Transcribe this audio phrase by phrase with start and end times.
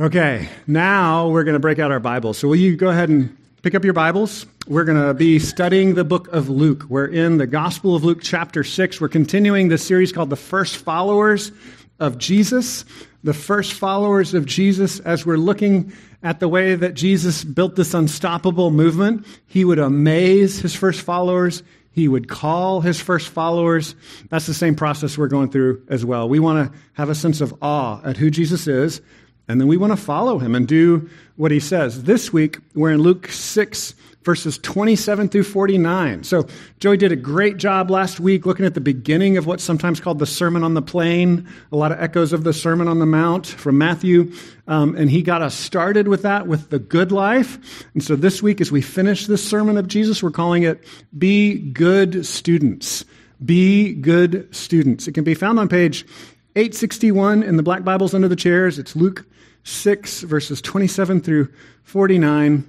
[0.00, 2.38] Okay, now we're going to break out our Bibles.
[2.38, 4.46] So, will you go ahead and pick up your Bibles?
[4.66, 6.84] We're going to be studying the book of Luke.
[6.88, 8.98] We're in the Gospel of Luke, chapter 6.
[8.98, 11.52] We're continuing this series called The First Followers
[11.98, 12.86] of Jesus.
[13.24, 15.92] The First Followers of Jesus, as we're looking
[16.22, 21.62] at the way that Jesus built this unstoppable movement, he would amaze his first followers.
[21.92, 23.94] He would call his first followers.
[24.30, 26.26] That's the same process we're going through as well.
[26.26, 29.02] We want to have a sense of awe at who Jesus is
[29.50, 32.04] and then we want to follow him and do what he says.
[32.04, 36.22] This week, we're in Luke 6, verses 27 through 49.
[36.22, 36.46] So,
[36.78, 40.20] Joey did a great job last week looking at the beginning of what's sometimes called
[40.20, 43.44] the Sermon on the Plain, a lot of echoes of the Sermon on the Mount
[43.44, 44.32] from Matthew.
[44.68, 47.84] Um, and he got us started with that, with the good life.
[47.94, 50.84] And so, this week, as we finish this sermon of Jesus, we're calling it
[51.18, 53.04] Be Good Students.
[53.44, 55.08] Be Good Students.
[55.08, 56.06] It can be found on page
[56.54, 58.78] 861 in the black Bibles under the chairs.
[58.78, 59.26] It's Luke
[59.64, 61.48] 6, verses 27 through
[61.84, 62.66] 49.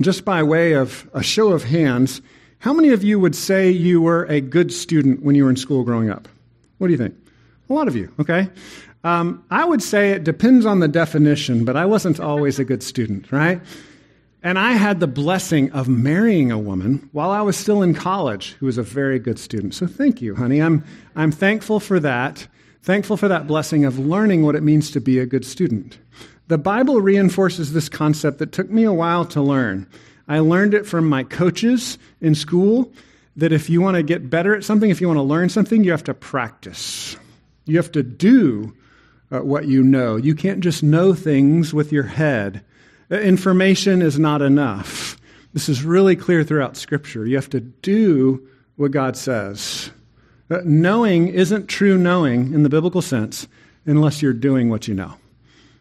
[0.00, 2.20] Just by way of a show of hands,
[2.58, 5.56] how many of you would say you were a good student when you were in
[5.56, 6.28] school growing up?
[6.78, 7.14] What do you think?
[7.68, 8.48] A lot of you, okay?
[9.04, 12.82] Um, I would say it depends on the definition, but I wasn't always a good
[12.82, 13.60] student, right?
[14.42, 18.52] And I had the blessing of marrying a woman while I was still in college
[18.60, 19.74] who was a very good student.
[19.74, 20.60] So thank you, honey.
[20.60, 20.84] I'm,
[21.16, 22.46] I'm thankful for that.
[22.84, 25.96] Thankful for that blessing of learning what it means to be a good student.
[26.48, 29.86] The Bible reinforces this concept that took me a while to learn.
[30.28, 32.92] I learned it from my coaches in school
[33.36, 35.82] that if you want to get better at something, if you want to learn something,
[35.82, 37.16] you have to practice.
[37.64, 38.76] You have to do
[39.32, 40.16] uh, what you know.
[40.16, 42.62] You can't just know things with your head.
[43.10, 45.16] Uh, information is not enough.
[45.54, 47.24] This is really clear throughout Scripture.
[47.24, 49.90] You have to do what God says.
[50.50, 53.48] Uh, knowing isn't true knowing in the biblical sense
[53.86, 55.14] unless you're doing what you know.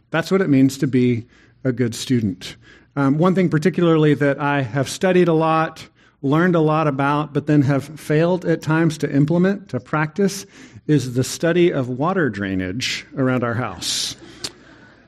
[0.09, 1.25] That's what it means to be
[1.64, 2.55] a good student.
[2.95, 5.88] Um, one thing, particularly, that I have studied a lot,
[6.22, 10.45] learned a lot about, but then have failed at times to implement, to practice,
[10.88, 14.15] is the study of water drainage around our house.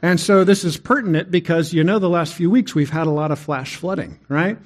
[0.02, 3.12] And so this is pertinent because you know the last few weeks we've had a
[3.12, 4.58] lot of flash flooding, right?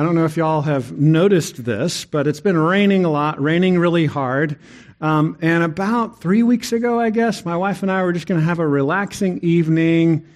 [0.00, 3.78] I don't know if y'all have noticed this, but it's been raining a lot, raining
[3.78, 4.58] really hard.
[5.02, 8.40] Um, and about three weeks ago, I guess, my wife and I were just going
[8.40, 10.26] to have a relaxing evening,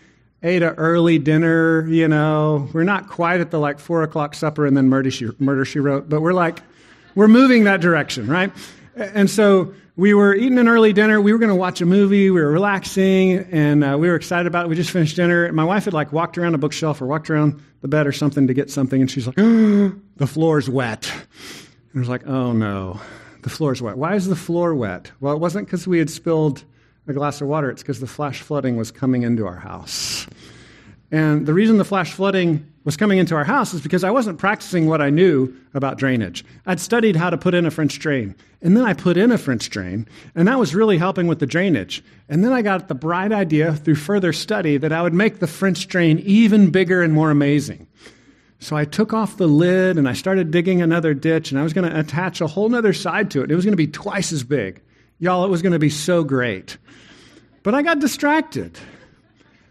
[0.43, 1.89] ate an early dinner.
[1.89, 5.31] You know, we're not quite at the like four o'clock supper and then murder she,
[5.39, 6.61] murder she wrote, but we're like,
[7.15, 8.53] we're moving that direction, right?
[8.95, 11.21] And so we were eating an early dinner.
[11.21, 12.31] We were going to watch a movie.
[12.31, 14.69] We were relaxing, and uh, we were excited about it.
[14.69, 15.51] We just finished dinner.
[15.53, 18.49] My wife had like walked around a bookshelf or walked around the bed or something
[18.49, 23.01] to get something, and she's like, "The floor's wet." And I was like, "Oh no,
[23.43, 23.97] the floor's wet.
[23.97, 26.65] Why is the floor wet?" Well, it wasn't because we had spilled
[27.07, 27.71] a glass of water.
[27.71, 30.27] It's because the flash flooding was coming into our house.
[31.13, 34.39] And the reason the flash flooding was coming into our house is because I wasn't
[34.39, 36.45] practicing what I knew about drainage.
[36.67, 39.39] I'd studied how to put in a French drain, and then I put in a
[39.39, 42.05] French drain, and that was really helping with the drainage.
[42.29, 45.47] And then I got the bright idea through further study that I would make the
[45.47, 47.87] French drain even bigger and more amazing.
[48.59, 51.73] So I took off the lid and I started digging another ditch, and I was
[51.73, 53.51] going to attach a whole other side to it.
[53.51, 54.83] It was going to be twice as big.
[55.19, 56.77] Y'all, it was going to be so great.
[57.63, 58.79] But I got distracted.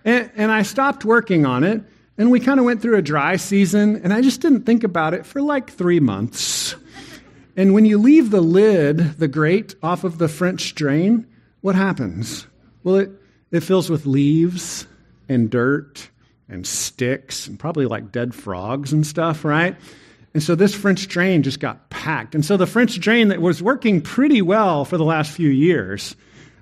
[0.03, 1.83] And, and I stopped working on it
[2.17, 5.13] and we kind of went through a dry season, and I just didn't think about
[5.13, 6.75] it for like three months.
[7.55, 11.27] And when you leave the lid, the grate, off of the French drain,
[11.61, 12.47] what happens?
[12.83, 13.11] Well, it,
[13.51, 14.87] it fills with leaves
[15.29, 16.09] and dirt
[16.49, 19.75] and sticks and probably like dead frogs and stuff, right?
[20.33, 22.33] And so this French drain just got packed.
[22.35, 26.15] And so the French drain that was working pretty well for the last few years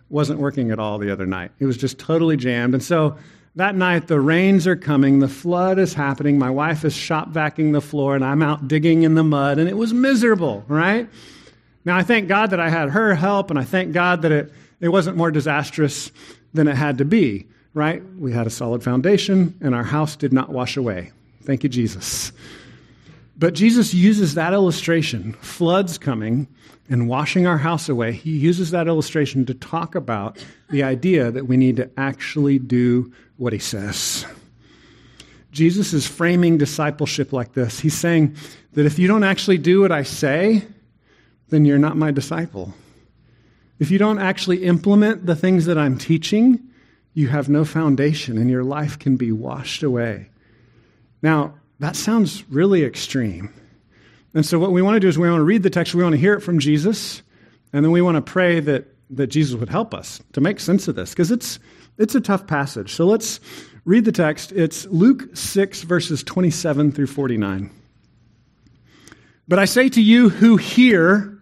[0.10, 1.52] wasn't working at all the other night.
[1.60, 2.74] It was just totally jammed.
[2.74, 3.18] And so
[3.56, 6.40] that night, the rains are coming, the flood is happening.
[6.40, 9.68] My wife is shop vacuuming the floor, and I'm out digging in the mud, and
[9.68, 11.10] it was miserable, right?
[11.84, 14.54] Now, I thank God that I had her help, and I thank God that it,
[14.80, 16.12] it wasn't more disastrous
[16.54, 18.02] than it had to be, right?
[18.18, 21.12] We had a solid foundation, and our house did not wash away.
[21.44, 22.32] Thank you, Jesus.
[23.42, 26.48] But Jesus uses that illustration, floods coming
[26.92, 28.12] and washing our house away.
[28.12, 30.38] He uses that illustration to talk about
[30.70, 34.28] the idea that we need to actually do what he says.
[35.52, 37.80] Jesus is framing discipleship like this.
[37.80, 38.36] He's saying
[38.74, 40.64] that if you don't actually do what I say,
[41.50, 42.76] then you're not my disciple.
[43.80, 46.60] If you don't actually implement the things that I'm teaching,
[47.16, 50.30] you have no foundation and your life can be washed away.
[51.24, 53.54] Now, that sounds really extreme.
[54.34, 56.04] And so, what we want to do is we want to read the text, we
[56.04, 57.22] want to hear it from Jesus,
[57.74, 60.88] and then we want to pray that, that Jesus would help us to make sense
[60.88, 61.60] of this, because it's,
[61.98, 62.94] It's a tough passage.
[62.94, 63.40] So let's
[63.86, 64.52] read the text.
[64.54, 67.70] It's Luke 6, verses 27 through 49.
[69.48, 71.40] But I say to you who hear,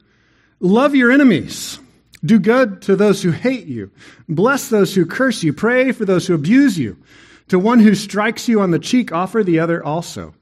[0.60, 1.80] love your enemies.
[2.26, 3.92] Do good to those who hate you.
[4.28, 5.54] Bless those who curse you.
[5.54, 6.98] Pray for those who abuse you.
[7.50, 10.34] To one who strikes you on the cheek, offer the other also.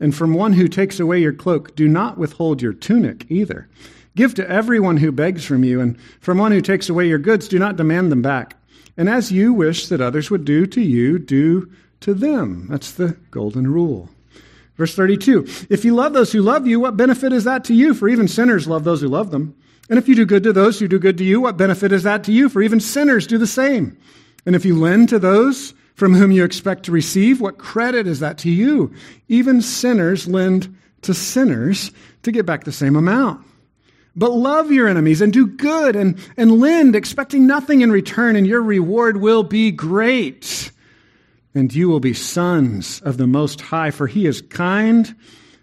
[0.00, 3.68] And from one who takes away your cloak, do not withhold your tunic either.
[4.16, 7.48] Give to everyone who begs from you, and from one who takes away your goods,
[7.48, 8.56] do not demand them back.
[8.96, 11.70] And as you wish that others would do to you, do
[12.00, 12.66] to them.
[12.68, 14.08] That's the golden rule.
[14.76, 17.94] Verse 32 If you love those who love you, what benefit is that to you?
[17.94, 19.54] For even sinners love those who love them.
[19.88, 22.02] And if you do good to those who do good to you, what benefit is
[22.02, 22.48] that to you?
[22.48, 23.96] For even sinners do the same.
[24.44, 28.20] And if you lend to those from whom you expect to receive, what credit is
[28.20, 28.94] that to you?
[29.28, 31.90] Even sinners lend to sinners
[32.22, 33.44] to get back the same amount.
[34.14, 38.46] But love your enemies and do good and, and lend, expecting nothing in return, and
[38.46, 40.70] your reward will be great.
[41.54, 45.14] And you will be sons of the Most High, for he is kind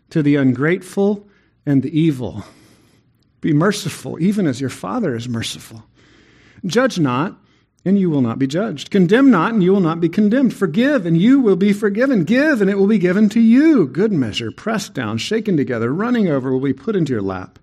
[0.09, 1.27] to the ungrateful
[1.65, 2.43] and the evil.
[3.41, 5.83] Be merciful, even as your Father is merciful.
[6.65, 7.37] Judge not,
[7.85, 8.91] and you will not be judged.
[8.91, 10.53] Condemn not, and you will not be condemned.
[10.53, 12.23] Forgive, and you will be forgiven.
[12.23, 13.87] Give, and it will be given to you.
[13.87, 17.59] Good measure, pressed down, shaken together, running over, will be put into your lap.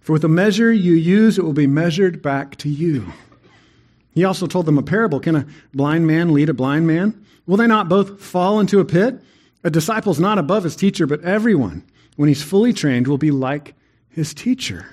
[0.00, 3.12] For with the measure you use, it will be measured back to you.
[4.14, 7.24] He also told them a parable Can a blind man lead a blind man?
[7.46, 9.20] Will they not both fall into a pit?
[9.64, 11.84] A disciple is not above his teacher, but everyone,
[12.16, 13.74] when he's fully trained, will be like
[14.08, 14.86] his teacher.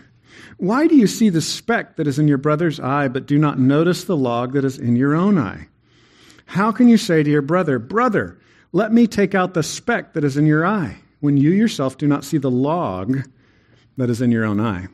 [0.59, 3.57] Why do you see the speck that is in your brother's eye, but do not
[3.57, 5.69] notice the log that is in your own eye?
[6.47, 8.37] How can you say to your brother, Brother,
[8.73, 12.07] let me take out the speck that is in your eye, when you yourself do
[12.07, 13.19] not see the log
[13.95, 14.87] that is in your own eye?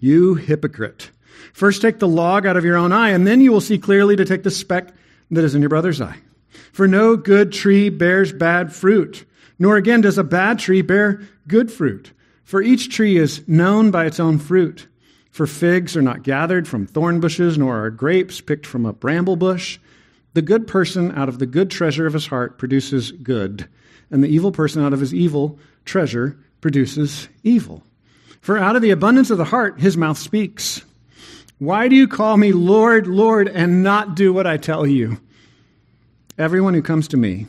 [0.00, 1.12] You hypocrite.
[1.52, 4.16] First take the log out of your own eye, and then you will see clearly
[4.16, 4.92] to take the speck
[5.30, 6.18] that is in your brother's eye.
[6.72, 9.26] For no good tree bears bad fruit,
[9.60, 12.10] nor again does a bad tree bear good fruit.
[12.46, 14.86] For each tree is known by its own fruit.
[15.32, 19.34] For figs are not gathered from thorn bushes, nor are grapes picked from a bramble
[19.34, 19.80] bush.
[20.34, 23.68] The good person out of the good treasure of his heart produces good,
[24.12, 27.82] and the evil person out of his evil treasure produces evil.
[28.40, 30.82] For out of the abundance of the heart, his mouth speaks.
[31.58, 35.20] Why do you call me Lord, Lord, and not do what I tell you?
[36.38, 37.48] Everyone who comes to me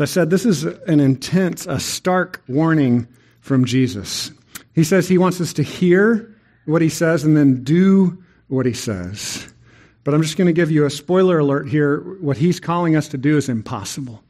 [0.00, 3.06] As I said, this is an intense, a stark warning
[3.42, 4.30] from Jesus.
[4.74, 8.72] He says he wants us to hear what he says and then do what he
[8.72, 9.52] says.
[10.02, 11.98] But I'm just going to give you a spoiler alert here.
[12.22, 14.24] What he's calling us to do is impossible.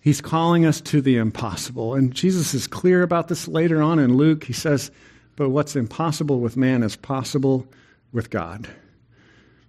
[0.00, 1.94] He's calling us to the impossible.
[1.94, 4.44] And Jesus is clear about this later on in Luke.
[4.44, 4.90] He says,
[5.36, 7.66] But what's impossible with man is possible
[8.14, 8.66] with God.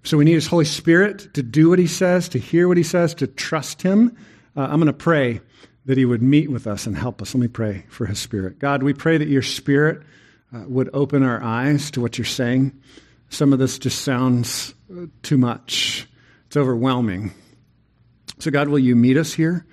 [0.04, 2.84] So we need His Holy Spirit to do what He says, to hear what He
[2.84, 4.16] says, to trust Him.
[4.56, 5.42] Uh, I'm going to pray
[5.86, 7.34] that He would meet with us and help us.
[7.34, 8.60] Let me pray for His Spirit.
[8.60, 10.02] God, we pray that your Spirit
[10.54, 12.80] uh, would open our eyes to what you're saying.
[13.30, 16.08] Some of this just sounds uh, too much,
[16.48, 17.34] it's overwhelming.
[18.40, 19.66] So, God, will you meet us here?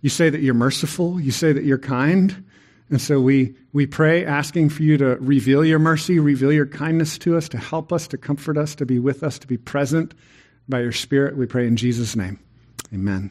[0.00, 1.20] You say that you're merciful.
[1.20, 2.44] You say that you're kind.
[2.90, 7.16] And so we, we pray, asking for you to reveal your mercy, reveal your kindness
[7.18, 10.12] to us, to help us, to comfort us, to be with us, to be present
[10.68, 11.36] by your Spirit.
[11.36, 12.38] We pray in Jesus' name.
[12.92, 13.30] Amen.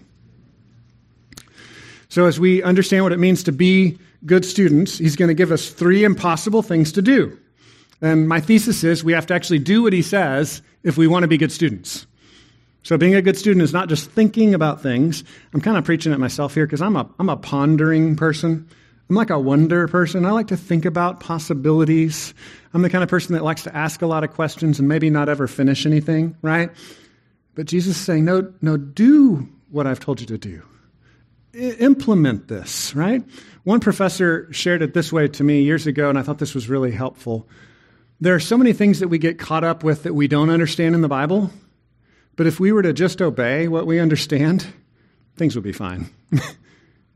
[2.11, 5.49] So, as we understand what it means to be good students, he's going to give
[5.49, 7.39] us three impossible things to do.
[8.01, 11.23] And my thesis is we have to actually do what he says if we want
[11.23, 12.05] to be good students.
[12.83, 15.23] So being a good student is not just thinking about things.
[15.53, 18.67] I'm kind of preaching at myself here because I'm a, I'm a pondering person.
[19.09, 20.25] I'm like a wonder person.
[20.25, 22.33] I like to think about possibilities.
[22.73, 25.09] I'm the kind of person that likes to ask a lot of questions and maybe
[25.09, 26.71] not ever finish anything, right?
[27.55, 30.63] But Jesus is saying, no, no, do what I've told you to do.
[31.53, 33.23] Implement this, right?
[33.63, 36.69] One professor shared it this way to me years ago, and I thought this was
[36.69, 37.47] really helpful.
[38.19, 40.95] There are so many things that we get caught up with that we don't understand
[40.95, 41.51] in the Bible
[42.35, 44.65] but if we were to just obey what we understand,
[45.35, 46.09] things would be fine.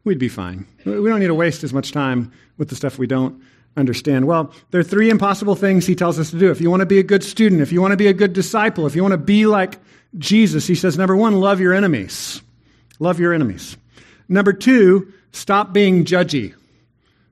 [0.04, 0.68] We'd be fine.
[0.86, 3.42] We don't need to waste as much time with the stuff we don't
[3.76, 4.28] understand?
[4.28, 6.52] Well, there are three impossible things he tells us to do.
[6.52, 8.34] If you want to be a good student, if you want to be a good
[8.34, 9.80] disciple, if you want to be like
[10.18, 12.42] Jesus, he says, number one, love your enemies.
[13.00, 13.76] Love your enemies.
[14.28, 16.54] Number two, stop being judgy.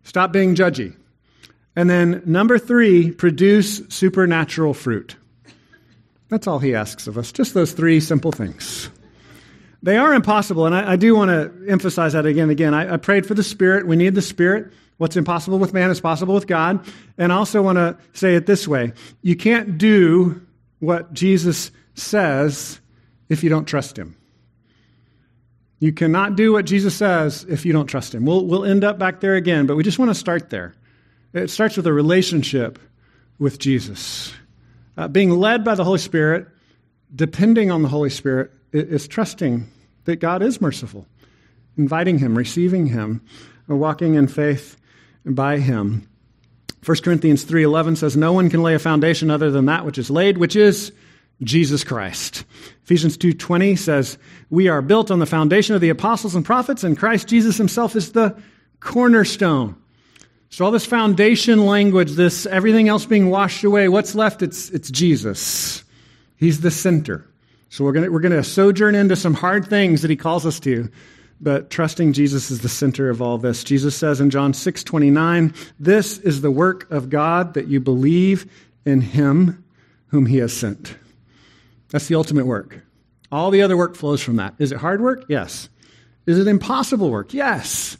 [0.04, 0.96] Stop being judgy.
[1.76, 5.16] And then number three, produce supernatural fruit.
[6.30, 8.90] That's all he asks of us, just those three simple things.
[9.82, 12.74] They are impossible, and I, I do want to emphasize that again and again.
[12.74, 13.86] I, I prayed for the Spirit.
[13.86, 14.72] We need the Spirit.
[14.98, 16.86] What's impossible with man is possible with God.
[17.18, 20.42] And I also want to say it this way you can't do
[20.80, 22.80] what Jesus says
[23.30, 24.16] if you don't trust him.
[25.84, 28.24] You cannot do what Jesus says if you don't trust him.
[28.24, 30.74] We'll, we'll end up back there again, but we just want to start there.
[31.34, 32.80] It starts with a relationship
[33.38, 34.32] with Jesus.
[34.96, 36.48] Uh, being led by the Holy Spirit,
[37.14, 39.70] depending on the Holy Spirit, is trusting
[40.06, 41.06] that God is merciful,
[41.78, 43.20] inviting Him, receiving Him,
[43.68, 44.78] walking in faith
[45.26, 46.08] by Him.
[46.86, 50.10] 1 Corinthians 3:11 says no one can lay a foundation other than that which is
[50.10, 50.94] laid which is
[51.42, 52.46] Jesus Christ.
[52.84, 54.18] Ephesians 2:20 says
[54.50, 57.96] we are built on the foundation of the apostles and prophets and Christ Jesus himself
[57.96, 58.36] is the
[58.80, 59.76] cornerstone.
[60.50, 64.44] So all this foundation language, this everything else being washed away, what's left?
[64.44, 65.84] It's, it's Jesus.
[66.36, 67.26] He's the center.
[67.70, 70.92] So we're going we're gonna sojourn into some hard things that he calls us to,
[71.42, 73.64] but trusting Jesus is the center of all this.
[73.64, 78.46] Jesus says in John 6 29, This is the work of God that you believe
[78.86, 79.64] in him
[80.10, 80.96] whom he has sent.
[81.94, 82.84] That's the ultimate work.
[83.32, 84.56] All the other work flows from that.
[84.58, 85.26] Is it hard work?
[85.30, 85.70] Yes.
[86.26, 87.36] Is it impossible work?
[87.36, 87.98] Yes.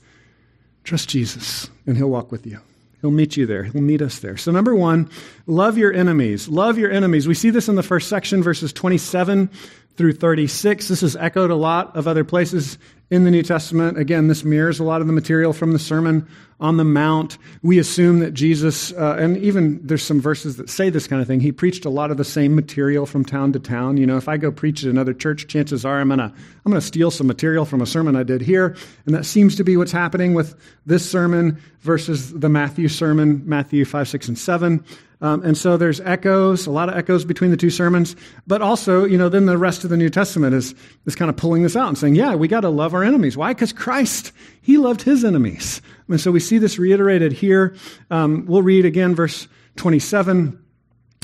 [0.84, 2.60] Trust Jesus, and He'll walk with you.
[3.02, 3.64] He'll meet you there.
[3.64, 4.36] He'll meet us there.
[4.36, 5.12] So, number one,
[5.46, 6.50] love your enemies.
[6.50, 7.28] Love your enemies.
[7.28, 9.52] We see this in the first section, verses 27
[9.96, 10.88] through 36.
[10.88, 12.80] This is echoed a lot of other places
[13.10, 13.98] in the New Testament.
[13.98, 16.28] Again, this mirrors a lot of the material from the Sermon
[16.60, 17.38] on the Mount.
[17.62, 21.28] We assume that Jesus, uh, and even there's some verses that say this kind of
[21.28, 23.98] thing, he preached a lot of the same material from town to town.
[23.98, 26.72] You know, if I go preach at another church, chances are I'm going to I'm
[26.72, 28.76] gonna steal some material from a sermon I did here.
[29.06, 30.56] And that seems to be what's happening with
[30.86, 34.84] this sermon versus the Matthew sermon, Matthew 5, 6, and 7.
[35.24, 38.16] Um, and so there's echoes, a lot of echoes between the two sermons.
[38.46, 41.38] But also, you know, then the rest of the New Testament is, is kind of
[41.38, 43.38] pulling this out and saying, yeah, we got to love our enemies.
[43.38, 43.54] Why?
[43.54, 44.32] Because Christ,
[44.62, 45.82] he loved his enemies.
[46.08, 47.76] And so we see this reiterated here.
[48.12, 49.48] Um, we'll read again verse
[49.78, 50.60] 27.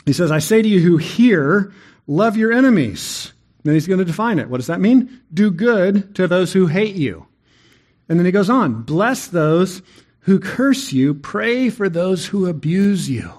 [0.05, 1.73] He says, I say to you who hear,
[2.07, 3.33] love your enemies.
[3.63, 4.49] Then he's going to define it.
[4.49, 5.21] What does that mean?
[5.33, 7.27] Do good to those who hate you.
[8.07, 9.81] And then he goes on, bless those
[10.21, 13.31] who curse you, pray for those who abuse you.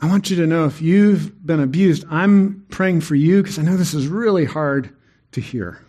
[0.00, 3.62] I want you to know if you've been abused, I'm praying for you because I
[3.62, 4.94] know this is really hard
[5.32, 5.80] to hear.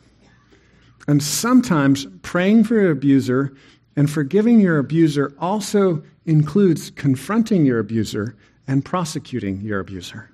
[1.09, 3.51] And sometimes praying for your abuser
[3.95, 8.35] and forgiving your abuser also includes confronting your abuser
[8.67, 10.29] and prosecuting your abuser.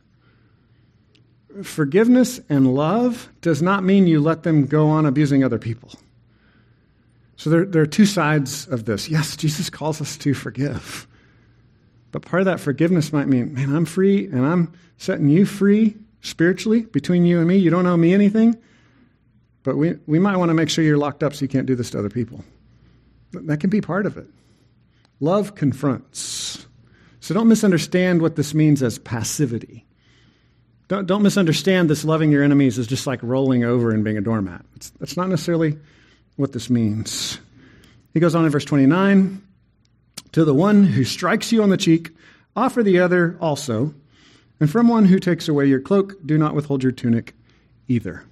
[1.64, 5.94] Forgiveness and love does not mean you let them go on abusing other people.
[7.38, 9.08] So there, there are two sides of this.
[9.08, 11.08] Yes, Jesus calls us to forgive.
[12.12, 15.96] But part of that forgiveness might mean, man, I'm free and I'm setting you free
[16.20, 17.56] spiritually between you and me.
[17.56, 18.58] You don't owe me anything.
[19.66, 21.76] But we, we might want to make sure you're locked up so you can't do
[21.76, 22.46] this to other people.
[23.34, 24.28] That can be part of it.
[25.20, 26.68] Love confronts.
[27.20, 29.84] So don't misunderstand what this means as passivity.
[30.88, 34.22] Don't, don't misunderstand this loving your enemies as just like rolling over and being a
[34.22, 34.64] doormat.
[34.76, 35.80] It's, that's not necessarily
[36.36, 37.40] what this means.
[38.14, 39.42] He goes on in verse 29
[40.34, 42.12] to the one who strikes you on the cheek,
[42.56, 43.96] offer the other also.
[44.60, 47.34] And from one who takes away your cloak, do not withhold your tunic
[47.88, 48.26] either.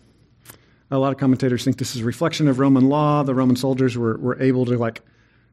[0.94, 3.24] A lot of commentators think this is a reflection of Roman law.
[3.24, 5.02] The Roman soldiers were, were able to like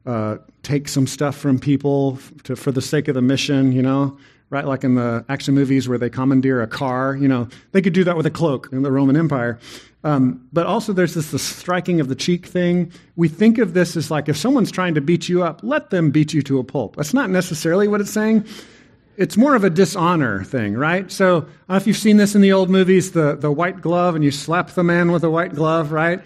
[0.05, 4.19] uh, take some stuff from people to, for the sake of the mission, you know,
[4.51, 4.67] right?
[4.67, 8.05] Like in the action movies where they commandeer a car, you know, they could do
[8.05, 9.59] that with a cloak in the Roman Empire.
[10.05, 12.93] Um, but also, there's this the striking of the cheek thing.
[13.17, 16.11] We think of this as like if someone's trying to beat you up, let them
[16.11, 16.97] beat you to a pulp.
[16.97, 18.45] That's not necessarily what it's saying.
[19.17, 21.11] It's more of a dishonor thing, right?
[21.11, 24.31] So, if you've seen this in the old movies, the, the white glove, and you
[24.31, 26.21] slap the man with a white glove, right?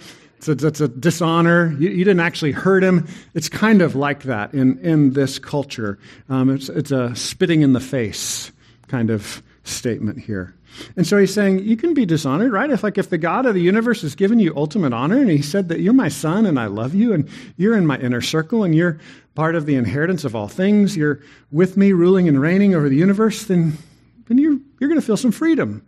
[0.47, 1.75] It's a, it's a dishonor.
[1.79, 3.09] You, you, didn't actually hurt him.
[3.35, 5.99] It's kind of like that in, in this culture.
[6.29, 8.53] Um, it's, it's a spitting in the face
[8.89, 10.55] kind of statement here.
[10.97, 12.71] And so he's saying, you can be dishonored, right?
[12.71, 15.43] If like if the God of the universe has given you ultimate honor and he
[15.43, 18.65] said that you're my son and I love you and you're in my inner circle
[18.65, 18.99] and you're
[19.35, 22.97] part of the inheritance of all things, you're with me ruling and reigning over the
[22.97, 23.79] universe, then,
[24.27, 25.85] then you're, you're going to feel some freedom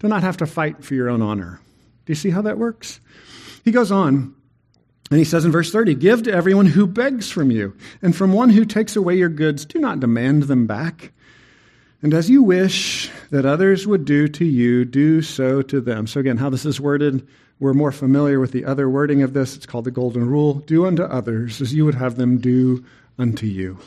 [0.00, 1.60] to not have to fight for your own honor.
[2.06, 3.00] Do you see how that works?
[3.64, 4.34] He goes on
[5.10, 8.32] And he says in verse 30 Give to everyone who begs from you, and from
[8.32, 11.12] one who takes away your goods, do not demand them back.
[12.04, 16.06] And as you wish that others would do to you, do so to them.
[16.06, 17.26] So, again, how this is worded,
[17.60, 19.56] we're more familiar with the other wording of this.
[19.56, 22.84] It's called the Golden Rule do unto others as you would have them do
[23.18, 23.78] unto you.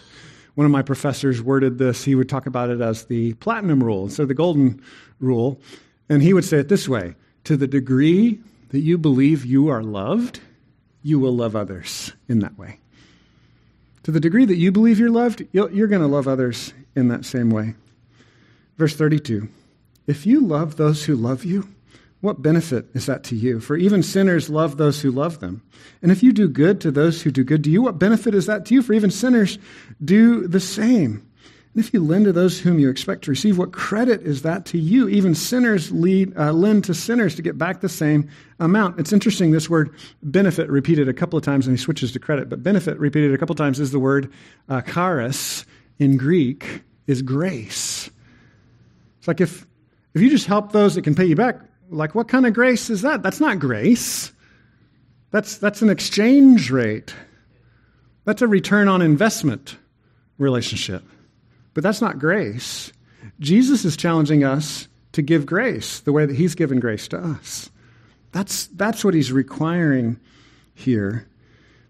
[0.55, 4.09] One of my professors worded this, he would talk about it as the platinum rule
[4.09, 4.81] so the golden
[5.19, 5.61] rule.
[6.09, 9.83] And he would say it this way To the degree that you believe you are
[9.83, 10.39] loved,
[11.03, 12.79] you will love others in that way.
[14.01, 17.23] To the degree that you believe you're loved, you're going to love others in that
[17.23, 17.75] same way.
[18.77, 19.49] Verse 32
[20.05, 21.67] If you love those who love you,
[22.21, 23.59] what benefit is that to you?
[23.59, 25.61] For even sinners love those who love them.
[26.01, 28.47] And if you do good to those who do good to you, what benefit is
[28.47, 28.81] that to you?
[28.81, 29.59] For even sinners
[30.03, 31.27] do the same.
[31.77, 34.65] And if you lend to those whom you expect to receive, what credit is that
[34.67, 35.07] to you?
[35.09, 38.27] Even sinners lead, uh, lend to sinners to get back the same
[38.59, 38.99] amount.
[38.99, 39.93] It's interesting, this word
[40.23, 43.37] benefit repeated a couple of times, and he switches to credit, but benefit repeated a
[43.37, 44.33] couple of times is the word
[44.69, 45.67] uh, charis
[45.99, 48.09] in Greek, is grace.
[49.27, 49.67] It's like if,
[50.13, 52.89] if you just help those that can pay you back, like what kind of grace
[52.89, 53.23] is that?
[53.23, 54.31] That's not grace.
[55.31, 57.13] That's, that's an exchange rate.
[58.23, 59.75] That's a return on investment
[60.37, 61.03] relationship.
[61.73, 62.93] But that's not grace.
[63.41, 67.69] Jesus is challenging us to give grace the way that he's given grace to us.
[68.31, 70.21] That's, that's what he's requiring
[70.73, 71.27] here.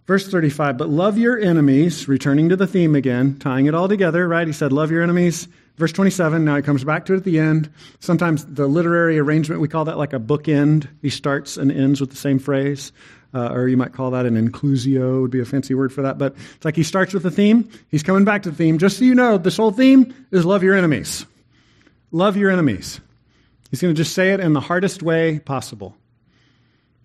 [0.07, 4.27] Verse 35, but love your enemies, returning to the theme again, tying it all together,
[4.27, 4.47] right?
[4.47, 7.37] He said, love your enemies, Verse 27, now he comes back to it at the
[7.37, 7.71] end.
[7.99, 10.87] Sometimes the literary arrangement, we call that like a bookend.
[11.03, 12.91] He starts and ends with the same phrase.
[13.33, 16.17] Uh, or you might call that an inclusio, would be a fancy word for that.
[16.17, 17.69] But it's like he starts with the theme.
[17.89, 18.79] He's coming back to the theme.
[18.79, 21.25] Just so you know, this whole theme is love your enemies.
[22.11, 22.99] Love your enemies.
[23.69, 25.95] He's going to just say it in the hardest way possible.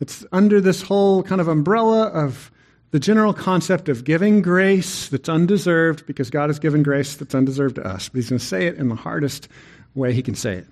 [0.01, 2.51] It's under this whole kind of umbrella of
[2.93, 7.77] the general concept of giving grace that's undeserved because God has given grace that's undeserved
[7.77, 8.09] to us.
[8.11, 9.49] But he's going to say it in the hardest
[9.95, 10.67] way he can say it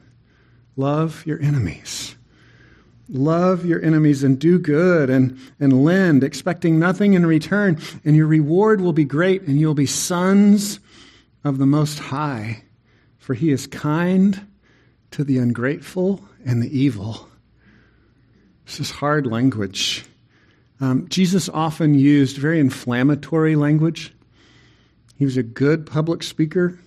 [0.77, 2.15] Love your enemies.
[3.09, 8.29] Love your enemies and do good and, and lend, expecting nothing in return, and your
[8.29, 10.79] reward will be great, and you'll be sons
[11.43, 12.63] of the Most High.
[13.19, 14.47] For he is kind
[15.11, 17.27] to the ungrateful and the evil.
[18.67, 20.05] This is hard language.
[20.81, 24.13] Um, Jesus often used very inflammatory language.
[25.19, 26.79] He was a good public speaker.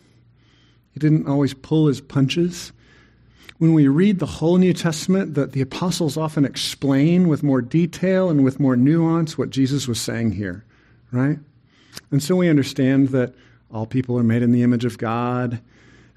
[0.94, 2.72] He didn't always pull his punches.
[3.60, 8.30] When we read the whole New Testament, that the apostles often explain with more detail
[8.30, 10.66] and with more nuance what Jesus was saying here,
[11.12, 11.38] right?
[12.12, 13.34] And so we understand that
[13.72, 15.62] all people are made in the image of God,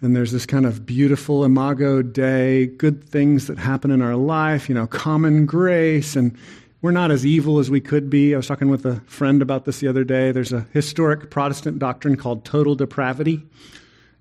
[0.00, 4.68] and there's this kind of beautiful imago Dei, good things that happen in our life,
[4.68, 6.36] you know, common grace, and
[6.82, 8.34] we're not as evil as we could be.
[8.34, 10.32] I was talking with a friend about this the other day.
[10.32, 13.44] There's a historic Protestant doctrine called total depravity.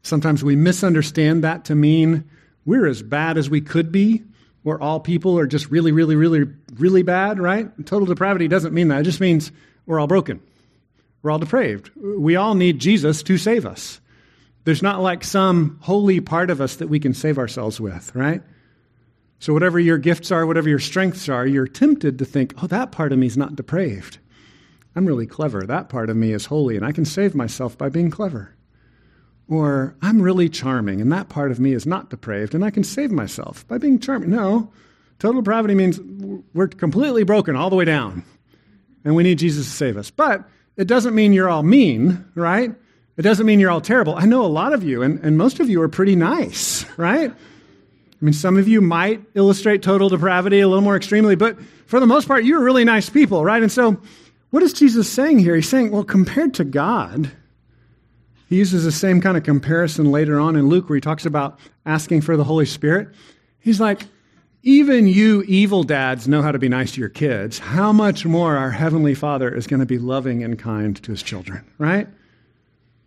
[0.01, 2.29] Sometimes we misunderstand that to mean
[2.65, 4.23] we're as bad as we could be,
[4.63, 7.69] or all people are just really, really, really, really bad, right?
[7.85, 9.01] Total depravity doesn't mean that.
[9.01, 9.51] It just means
[9.85, 10.41] we're all broken.
[11.21, 11.91] We're all depraved.
[11.95, 13.99] We all need Jesus to save us.
[14.63, 18.41] There's not like some holy part of us that we can save ourselves with, right?
[19.45, 22.91] So, whatever your gifts are, whatever your strengths are, you're tempted to think, oh, that
[22.91, 24.17] part of me is not depraved.
[24.95, 25.61] I'm really clever.
[25.61, 28.55] That part of me is holy, and I can save myself by being clever.
[29.47, 32.83] Or, I'm really charming, and that part of me is not depraved, and I can
[32.83, 34.31] save myself by being charming.
[34.31, 34.73] No,
[35.19, 35.99] total depravity means
[36.55, 38.23] we're completely broken all the way down,
[39.03, 40.09] and we need Jesus to save us.
[40.09, 40.43] But
[40.75, 42.73] it doesn't mean you're all mean, right?
[43.15, 44.15] It doesn't mean you're all terrible.
[44.15, 47.31] I know a lot of you, and, and most of you are pretty nice, right?
[48.25, 51.99] I mean, some of you might illustrate total depravity a little more extremely, but for
[51.99, 53.61] the most part, you're really nice people, right?
[53.61, 54.01] And so,
[54.49, 55.53] what is Jesus saying here?
[55.53, 57.31] He's saying, well, compared to God,
[58.49, 61.59] he uses the same kind of comparison later on in Luke where he talks about
[61.85, 63.09] asking for the Holy Spirit.
[63.59, 64.07] He's like,
[64.63, 67.59] even you evil dads know how to be nice to your kids.
[67.59, 71.21] How much more our Heavenly Father is going to be loving and kind to his
[71.21, 72.07] children, right?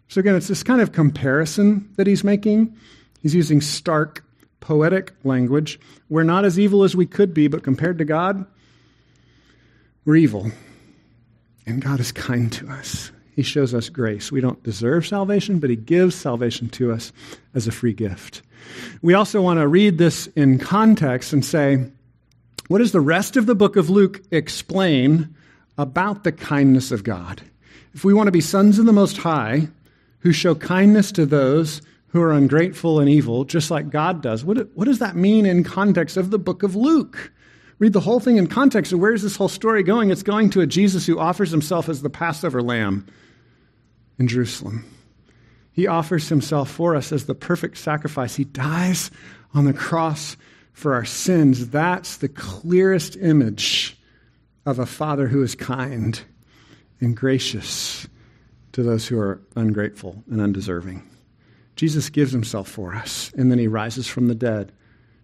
[0.06, 2.76] So, again, it's this kind of comparison that he's making.
[3.20, 4.22] He's using stark
[4.60, 5.78] poetic language.
[6.08, 8.46] We're not as evil as we could be, but compared to God,
[10.04, 10.50] we're evil.
[11.66, 13.12] And God is kind to us.
[13.36, 14.32] He shows us grace.
[14.32, 17.12] We don't deserve salvation, but He gives salvation to us
[17.54, 18.42] as a free gift.
[19.02, 21.90] We also want to read this in context and say,
[22.68, 25.34] what does the rest of the book of Luke explain
[25.78, 27.42] about the kindness of God?
[27.94, 29.68] If we want to be sons of the Most High,
[30.20, 34.44] who show kindness to those who are ungrateful and evil, just like God does.
[34.44, 37.32] What, what does that mean in context of the book of Luke?
[37.78, 40.10] read the whole thing in context of where is this whole story going?
[40.10, 43.06] It's going to a Jesus who offers himself as the Passover lamb
[44.18, 44.84] in Jerusalem.
[45.72, 48.34] He offers himself for us as the perfect sacrifice.
[48.34, 49.10] He dies
[49.54, 50.36] on the cross
[50.72, 51.70] for our sins.
[51.70, 53.96] That's the clearest image
[54.66, 56.20] of a father who is kind
[57.00, 58.08] and gracious
[58.72, 61.02] to those who are ungrateful and undeserving.
[61.78, 64.72] Jesus gives himself for us, and then he rises from the dead,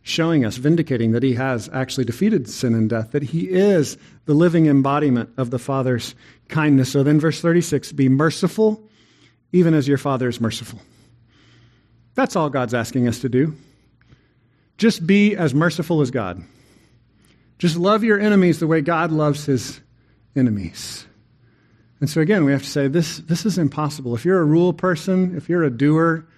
[0.03, 4.35] showing us, vindicating that he has actually defeated sin and death, that he is the
[4.35, 6.15] living embodiment of the Father's
[6.49, 6.93] kindness.
[6.93, 8.89] So then, verse 36 be merciful
[9.51, 10.81] even as your Father is merciful.
[12.15, 13.57] That's all God's asking us to do.
[14.79, 16.41] Just be as merciful as God.
[17.59, 19.81] Just love your enemies the way God loves his
[20.37, 21.05] enemies.
[21.99, 24.15] And so, again, we have to say this, this is impossible.
[24.15, 26.29] If you're a rule person, if you're a doer,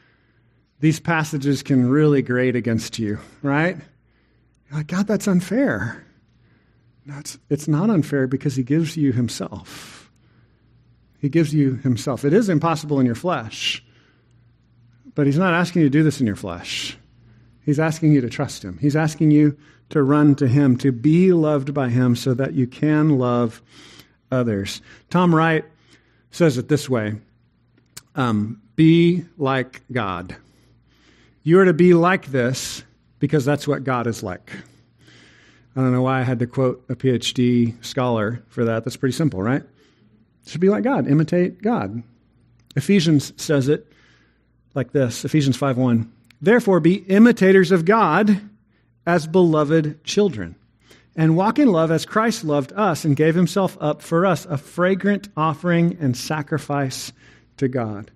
[0.80, 3.76] these passages can really grate against you, right?
[4.68, 6.04] You're like, God, that's unfair.
[7.04, 10.10] No, it's, it's not unfair because he gives you himself.
[11.20, 12.24] He gives you himself.
[12.24, 13.84] It is impossible in your flesh,
[15.14, 16.98] but he's not asking you to do this in your flesh.
[17.64, 18.78] He's asking you to trust him.
[18.80, 19.56] He's asking you
[19.90, 23.62] to run to him, to be loved by him so that you can love
[24.30, 24.82] others.
[25.10, 25.64] Tom Wright
[26.30, 27.14] says it this way
[28.14, 30.36] um, Be like God.
[31.46, 32.82] You are to be like this
[33.20, 34.50] because that's what God is like.
[35.76, 38.82] I don't know why I had to quote a PhD scholar for that.
[38.82, 39.62] That's pretty simple, right?
[40.44, 42.02] should be like God, imitate God.
[42.74, 43.87] Ephesians says it
[44.74, 46.11] like this Ephesians 5 1.
[46.42, 48.40] Therefore, be imitators of God
[49.06, 50.56] as beloved children,
[51.14, 54.59] and walk in love as Christ loved us and gave himself up for us, a
[54.59, 57.12] fragrant offering and sacrifice
[57.59, 58.11] to God.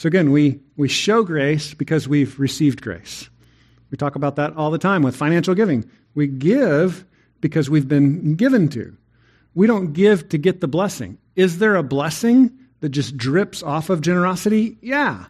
[0.00, 3.28] So, again, we, we show grace because we've received grace.
[3.90, 5.84] We talk about that all the time with financial giving.
[6.14, 7.04] We give
[7.42, 8.96] because we've been given to.
[9.54, 11.18] We don't give to get the blessing.
[11.36, 14.78] Is there a blessing that just drips off of generosity?
[14.80, 15.26] Yeah.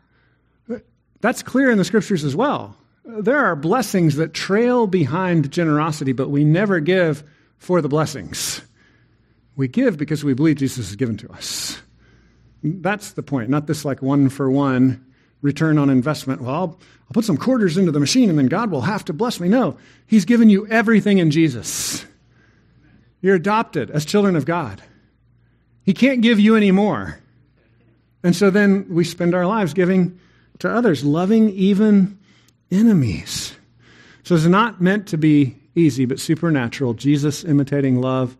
[1.20, 2.76] That's clear in the scriptures as well.
[3.04, 7.24] There are blessings that trail behind generosity, but we never give
[7.58, 8.62] for the blessings.
[9.56, 11.82] We give because we believe Jesus has given to us.
[12.62, 15.04] That's the point, not this like one for one
[15.42, 16.42] return on investment.
[16.42, 19.12] Well, I'll, I'll put some quarters into the machine and then God will have to
[19.12, 19.48] bless me.
[19.48, 22.04] No, He's given you everything in Jesus.
[23.20, 24.82] You're adopted as children of God.
[25.82, 27.18] He can't give you any more.
[28.22, 30.18] And so then we spend our lives giving
[30.58, 32.18] to others, loving even
[32.70, 33.54] enemies.
[34.22, 36.94] So it's not meant to be easy, but supernatural.
[36.94, 38.36] Jesus imitating love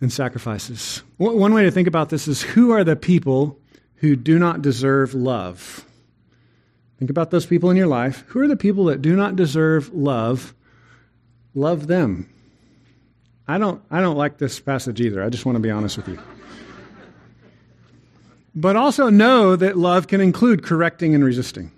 [0.00, 1.02] and sacrifices.
[1.16, 3.58] One way to think about this is who are the people
[3.96, 5.84] who do not deserve love?
[6.98, 8.24] Think about those people in your life.
[8.28, 10.54] Who are the people that do not deserve love?
[11.54, 12.28] Love them.
[13.46, 15.22] I don't, I don't like this passage either.
[15.22, 16.18] I just want to be honest with you.
[18.54, 21.70] But also know that love can include correcting and resisting.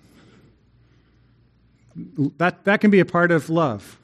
[2.38, 3.98] That, that can be a part of love.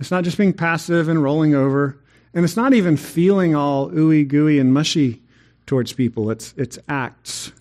[0.00, 1.98] It's not just being passive and rolling over.
[2.34, 5.22] And it's not even feeling all ooey gooey and mushy
[5.66, 6.30] towards people.
[6.30, 7.52] It's, it's acts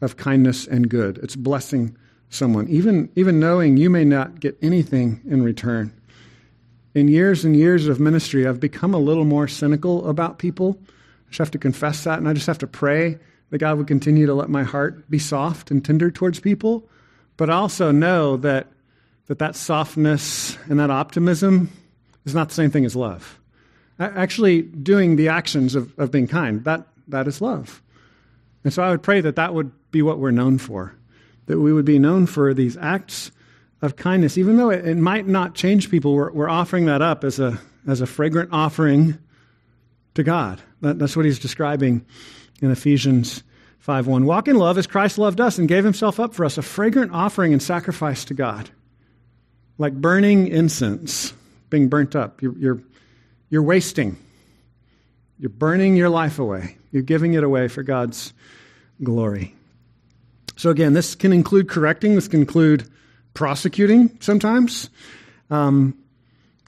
[0.00, 1.18] of kindness and good.
[1.18, 1.96] It's blessing
[2.28, 5.92] someone, even, even knowing you may not get anything in return
[6.96, 10.78] in years and years of ministry, I've become a little more cynical about people.
[10.80, 13.18] I just have to confess that, and I just have to pray
[13.50, 16.88] that God would continue to let my heart be soft and tender towards people.
[17.36, 18.68] But I also know that
[19.26, 21.70] that, that softness and that optimism
[22.24, 23.38] is not the same thing as love.
[23.98, 27.82] Actually, doing the actions of, of being kind, that, that is love.
[28.62, 30.94] And so I would pray that that would be what we're known for,
[31.46, 33.30] that we would be known for these acts
[33.82, 37.24] of kindness, even though it, it might not change people, we're, we're, offering that up
[37.24, 39.18] as a, as a fragrant offering
[40.14, 40.60] to God.
[40.80, 42.04] That, that's what he's describing
[42.60, 43.42] in Ephesians
[43.86, 44.24] 5.1.
[44.24, 47.12] Walk in love as Christ loved us and gave himself up for us, a fragrant
[47.12, 48.68] offering and sacrifice to God.
[49.78, 51.34] Like burning incense
[51.68, 52.42] being burnt up.
[52.42, 52.82] You're, you're,
[53.48, 54.18] you're wasting.
[55.38, 56.76] You're burning your life away.
[56.92, 58.32] You're giving it away for God's
[59.02, 59.54] glory.
[60.56, 62.88] So, again, this can include correcting, this can include
[63.34, 64.88] prosecuting sometimes.
[65.50, 65.98] Um,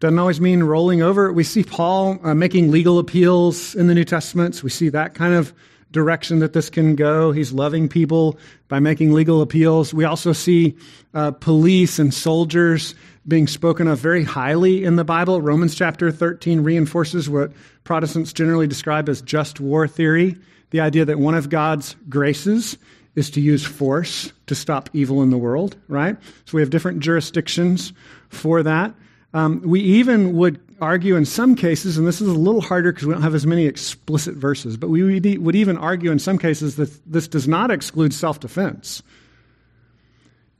[0.00, 1.32] doesn't always mean rolling over.
[1.32, 4.54] We see Paul uh, making legal appeals in the New Testament.
[4.54, 5.52] So we see that kind of
[5.90, 7.32] direction that this can go.
[7.32, 8.38] He's loving people
[8.68, 9.92] by making legal appeals.
[9.92, 10.76] We also see
[11.14, 12.94] uh, police and soldiers
[13.28, 15.40] being spoken of very highly in the Bible.
[15.42, 17.52] Romans chapter 13 reinforces what
[17.84, 20.36] Protestants generally describe as just war theory
[20.70, 22.78] the idea that one of God's graces
[23.14, 26.16] is to use force to stop evil in the world, right?
[26.44, 27.92] So we have different jurisdictions
[28.28, 28.94] for that.
[29.34, 33.06] Um, we even would argue in some cases, and this is a little harder because
[33.06, 36.76] we don't have as many explicit verses, but we would even argue in some cases
[36.76, 39.02] that this does not exclude self defense.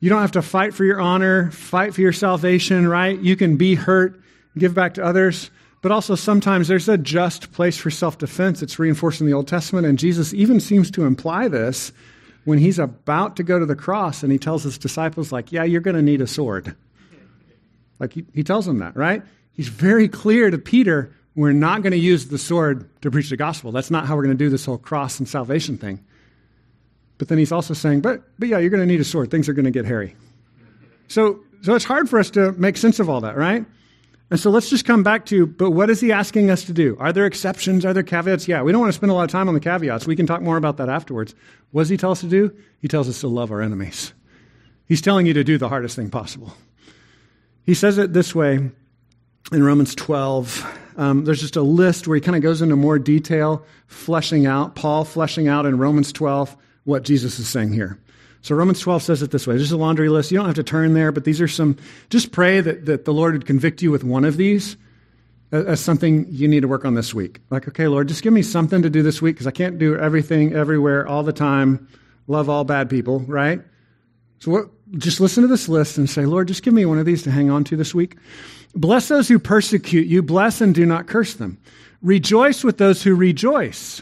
[0.01, 3.19] You don't have to fight for your honor, fight for your salvation, right?
[3.19, 4.21] You can be hurt,
[4.57, 5.51] give back to others.
[5.81, 8.63] But also, sometimes there's a just place for self defense.
[8.63, 11.93] It's reinforced in the Old Testament, and Jesus even seems to imply this
[12.45, 15.65] when he's about to go to the cross and he tells his disciples, like, yeah,
[15.65, 16.75] you're going to need a sword.
[17.99, 19.23] Like, he, he tells them that, right?
[19.53, 23.37] He's very clear to Peter, we're not going to use the sword to preach the
[23.37, 23.71] gospel.
[23.71, 26.05] That's not how we're going to do this whole cross and salvation thing.
[27.19, 29.31] But then he's also saying, but, but yeah, you're going to need a sword.
[29.31, 30.15] Things are going to get hairy.
[31.09, 33.67] So, so it's hard for us to make sense of all that, right?
[34.31, 36.97] And so let's just come back to, but what is he asking us to do?
[37.01, 37.85] Are there exceptions?
[37.85, 38.47] Are there caveats?
[38.47, 40.07] Yeah, we don't want to spend a lot of time on the caveats.
[40.07, 41.35] We can talk more about that afterwards.
[41.73, 42.55] What does he tell us to do?
[42.81, 44.13] He tells us to love our enemies.
[44.87, 46.55] He's telling you to do the hardest thing possible.
[47.65, 48.71] He says it this way
[49.51, 50.79] in Romans 12.
[50.99, 54.75] Um, there's just a list where he kind of goes into more detail, fleshing out,
[54.75, 56.57] Paul fleshing out in Romans 12
[56.89, 57.99] what Jesus is saying here.
[58.41, 59.57] So Romans 12 says it this way.
[59.57, 60.33] There's a laundry list.
[60.33, 61.77] You don't have to turn there, but these are some,
[62.09, 64.79] just pray that, that the Lord would convict you with one of these
[65.53, 67.41] as something you need to work on this week.
[67.51, 69.97] Like, okay, Lord, just give me something to do this week because I can't do
[69.97, 71.89] everything, everywhere, all the time,
[72.27, 73.61] love all bad people, right?
[74.39, 77.05] So what, just listen to this list and say, Lord, just give me one of
[77.05, 78.17] these to hang on to this week.
[78.75, 81.59] Bless those who persecute you, bless and do not curse them.
[82.01, 84.01] Rejoice with those who rejoice.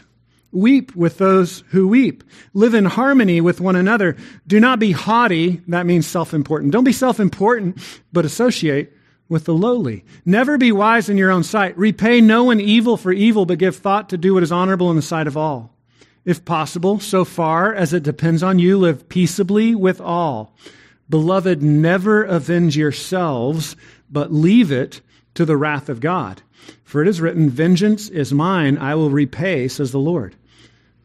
[0.51, 2.23] Weep with those who weep.
[2.53, 4.15] Live in harmony with one another.
[4.47, 5.61] Do not be haughty.
[5.67, 6.71] That means self important.
[6.71, 7.79] Don't be self important,
[8.13, 8.93] but associate
[9.29, 10.05] with the lowly.
[10.25, 11.77] Never be wise in your own sight.
[11.77, 14.95] Repay no one evil for evil, but give thought to do what is honorable in
[14.95, 15.73] the sight of all.
[16.23, 20.55] If possible, so far as it depends on you, live peaceably with all.
[21.09, 23.75] Beloved, never avenge yourselves,
[24.09, 25.01] but leave it
[25.35, 26.41] to the wrath of God.
[26.83, 30.35] For it is written, Vengeance is mine, I will repay, says the Lord.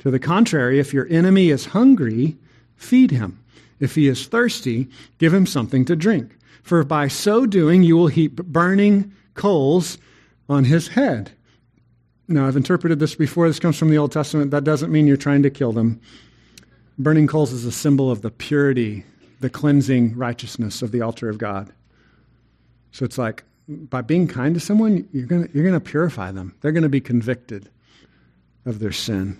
[0.01, 2.37] To the contrary, if your enemy is hungry,
[2.77, 3.39] feed him.
[3.81, 4.89] If he is thirsty,
[5.19, 6.37] give him something to drink.
[6.63, 9.99] For by so doing, you will heap burning coals
[10.49, 11.33] on his head.
[12.29, 13.49] Now, I've interpreted this before.
[13.49, 14.53] This comes from the Old Testament.
[14.53, 16.01] That doesn't mean you're trying to kill them.
[16.99, 19.05] Burning coals is a symbol of the purity,
[19.41, 21.73] the cleansing righteousness of the altar of God.
[22.93, 26.55] So it's like by being kind to someone, you're going you're going to purify them.
[26.61, 27.71] They're going to be convicted
[28.65, 29.39] of their sin.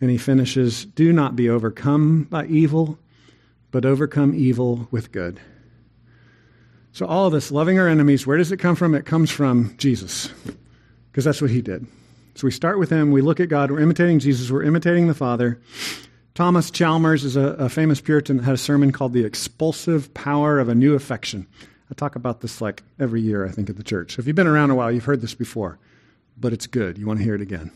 [0.00, 2.98] And he finishes Do not be overcome by evil,
[3.70, 5.40] but overcome evil with good.
[6.92, 8.94] So, all of this, loving our enemies, where does it come from?
[8.94, 10.28] It comes from Jesus,
[11.10, 11.86] because that's what he did.
[12.34, 15.14] So, we start with him, we look at God, we're imitating Jesus, we're imitating the
[15.14, 15.60] Father.
[16.34, 20.58] Thomas Chalmers is a, a famous Puritan that had a sermon called The Expulsive Power
[20.58, 21.46] of a New Affection.
[21.90, 24.18] I talk about this like every year, I think, at the church.
[24.18, 25.78] If you've been around a while, you've heard this before,
[26.38, 26.98] but it's good.
[26.98, 27.72] You want to hear it again.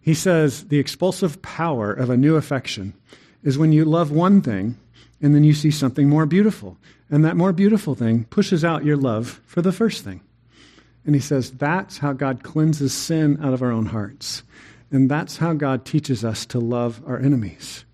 [0.00, 2.94] He says the expulsive power of a new affection
[3.42, 4.78] is when you love one thing
[5.20, 6.76] and then you see something more beautiful.
[7.10, 10.20] And that more beautiful thing pushes out your love for the first thing.
[11.04, 14.42] And he says that's how God cleanses sin out of our own hearts.
[14.90, 17.84] And that's how God teaches us to love our enemies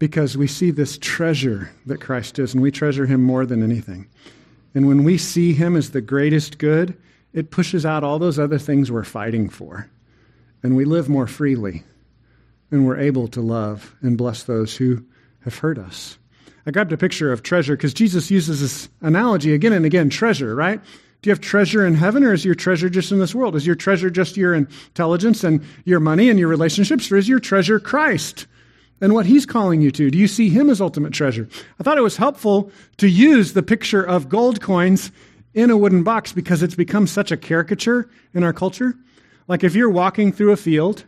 [0.00, 4.08] because we see this treasure that Christ is, and we treasure him more than anything.
[4.74, 6.96] And when we see him as the greatest good,
[7.34, 9.88] it pushes out all those other things we're fighting for.
[10.62, 11.84] And we live more freely,
[12.70, 15.04] and we're able to love and bless those who
[15.40, 16.18] have hurt us.
[16.64, 20.54] I grabbed a picture of treasure because Jesus uses this analogy again and again treasure,
[20.54, 20.80] right?
[21.20, 23.54] Do you have treasure in heaven, or is your treasure just in this world?
[23.54, 27.40] Is your treasure just your intelligence and your money and your relationships, or is your
[27.40, 28.46] treasure Christ?
[29.00, 30.10] And what he's calling you to?
[30.10, 31.48] Do you see him as ultimate treasure?
[31.78, 35.10] I thought it was helpful to use the picture of gold coins
[35.54, 38.94] in a wooden box because it's become such a caricature in our culture.
[39.48, 41.04] Like if you're walking through a field,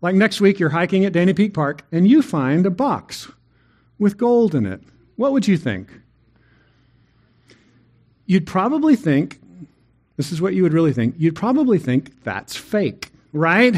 [0.00, 3.30] like next week you're hiking at Danny Peak Park and you find a box
[3.98, 4.82] with gold in it,
[5.16, 6.00] what would you think?
[8.26, 9.40] You'd probably think,
[10.16, 13.74] this is what you would really think, you'd probably think that's fake, right?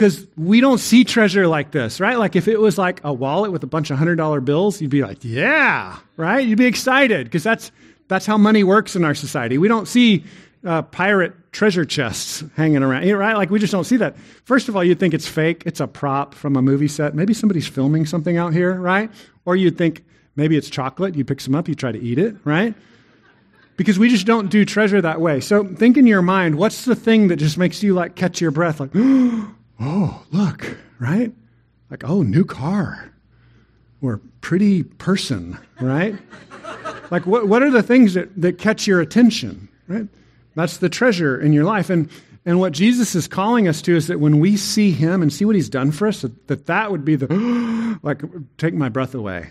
[0.00, 2.18] Because we don't see treasure like this, right?
[2.18, 4.90] Like if it was like a wallet with a bunch of hundred dollar bills, you'd
[4.90, 6.38] be like, yeah, right?
[6.38, 7.70] You'd be excited because that's
[8.08, 9.58] that's how money works in our society.
[9.58, 10.24] We don't see
[10.64, 13.36] uh, pirate treasure chests hanging around, right?
[13.36, 14.16] Like we just don't see that.
[14.44, 15.64] First of all, you'd think it's fake.
[15.66, 17.14] It's a prop from a movie set.
[17.14, 19.10] Maybe somebody's filming something out here, right?
[19.44, 20.02] Or you'd think
[20.34, 21.14] maybe it's chocolate.
[21.14, 22.74] You pick some up, you try to eat it, right?
[23.76, 25.40] Because we just don't do treasure that way.
[25.40, 28.50] So think in your mind, what's the thing that just makes you like catch your
[28.50, 28.94] breath, like,
[29.80, 31.32] oh, look, right?
[31.90, 33.12] Like, oh, new car
[34.02, 36.14] or pretty person, right?
[37.10, 40.06] Like, what, what are the things that, that catch your attention, right?
[40.54, 41.90] That's the treasure in your life.
[41.90, 42.08] And,
[42.44, 45.44] and what Jesus is calling us to is that when we see him and see
[45.44, 48.22] what he's done for us, that that, that would be the, like,
[48.58, 49.50] take my breath away.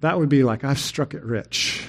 [0.00, 1.86] That would be like, I've struck it rich.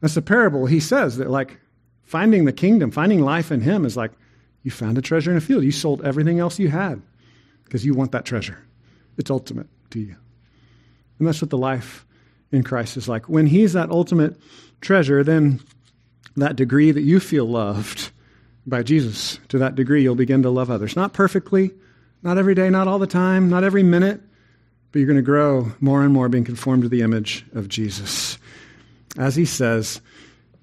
[0.00, 0.66] That's a parable.
[0.66, 1.58] He says that, like,
[2.02, 4.12] finding the kingdom, finding life in him is like,
[4.64, 5.62] you found a treasure in a field.
[5.62, 7.00] You sold everything else you had
[7.64, 8.58] because you want that treasure.
[9.16, 10.16] It's ultimate to you.
[11.18, 12.04] And that's what the life
[12.50, 13.28] in Christ is like.
[13.28, 14.36] When He's that ultimate
[14.80, 15.60] treasure, then
[16.36, 18.10] that degree that you feel loved
[18.66, 20.96] by Jesus, to that degree, you'll begin to love others.
[20.96, 21.70] Not perfectly,
[22.22, 24.22] not every day, not all the time, not every minute,
[24.90, 28.38] but you're going to grow more and more being conformed to the image of Jesus.
[29.18, 30.00] As He says,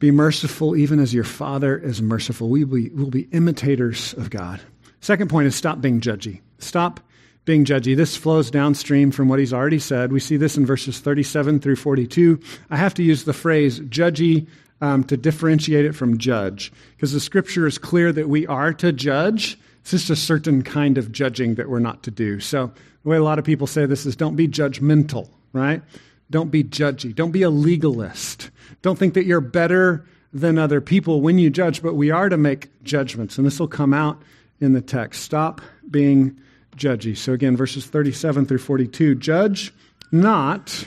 [0.02, 2.50] be merciful even as your Father is merciful.
[2.50, 4.60] We will be, we'll be imitators of God.
[5.00, 6.42] Second point is stop being judgy.
[6.58, 7.00] Stop
[7.46, 7.96] being judgy.
[7.96, 10.12] This flows downstream from what he's already said.
[10.12, 12.40] We see this in verses 37 through 42.
[12.72, 14.48] I have to use the phrase judgy
[14.82, 18.92] um, to differentiate it from judge, because the scripture is clear that we are to
[18.92, 19.60] judge.
[19.82, 22.40] It's just a certain kind of judging that we're not to do.
[22.40, 22.72] So,
[23.04, 25.84] the way a lot of people say this is don't be judgmental, right?
[26.32, 27.14] Don't be judgy.
[27.14, 28.50] Don't be a legalist.
[28.82, 32.38] Don't think that you're better than other people when you judge, but we are to
[32.38, 33.38] make judgments.
[33.38, 34.22] And this will come out
[34.60, 35.22] in the text.
[35.22, 36.40] Stop being
[36.76, 37.16] judgy.
[37.18, 39.74] So again, verses 37 through 42 Judge
[40.12, 40.86] not,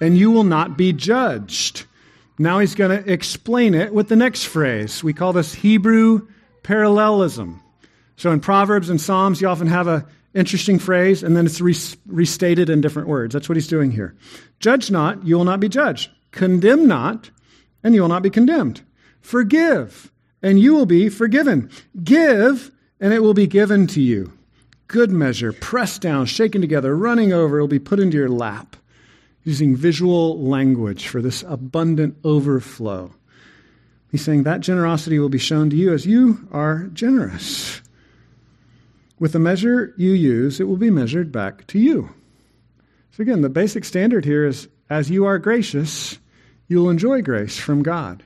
[0.00, 1.86] and you will not be judged.
[2.38, 5.02] Now he's going to explain it with the next phrase.
[5.02, 6.28] We call this Hebrew
[6.62, 7.62] parallelism.
[8.16, 10.04] So in Proverbs and Psalms, you often have an
[10.36, 11.60] interesting phrase, and then it's
[12.06, 13.32] restated in different words.
[13.32, 14.14] That's what he's doing here.
[14.60, 16.10] Judge not, you will not be judged.
[16.30, 17.30] Condemn not,
[17.82, 18.82] and you will not be condemned.
[19.20, 21.70] Forgive, and you will be forgiven.
[22.04, 22.70] Give,
[23.00, 24.32] and it will be given to you
[24.88, 28.76] good measure, pressed down, shaken together, running over, will be put into your lap.
[29.42, 33.12] Using visual language for this abundant overflow.
[34.10, 37.80] He's saying that generosity will be shown to you as you are generous.
[39.18, 42.10] With the measure you use, it will be measured back to you.
[43.12, 46.18] So, again, the basic standard here is as you are gracious,
[46.68, 48.22] you'll enjoy grace from God.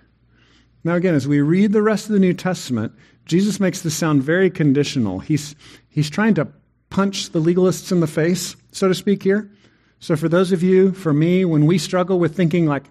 [0.82, 2.92] Now, again, as we read the rest of the New Testament,
[3.24, 5.20] Jesus makes this sound very conditional.
[5.20, 5.54] He's,
[5.88, 6.48] he's trying to
[6.88, 9.48] punch the legalists in the face, so to speak, here.
[10.00, 12.84] So, for those of you, for me, when we struggle with thinking, like,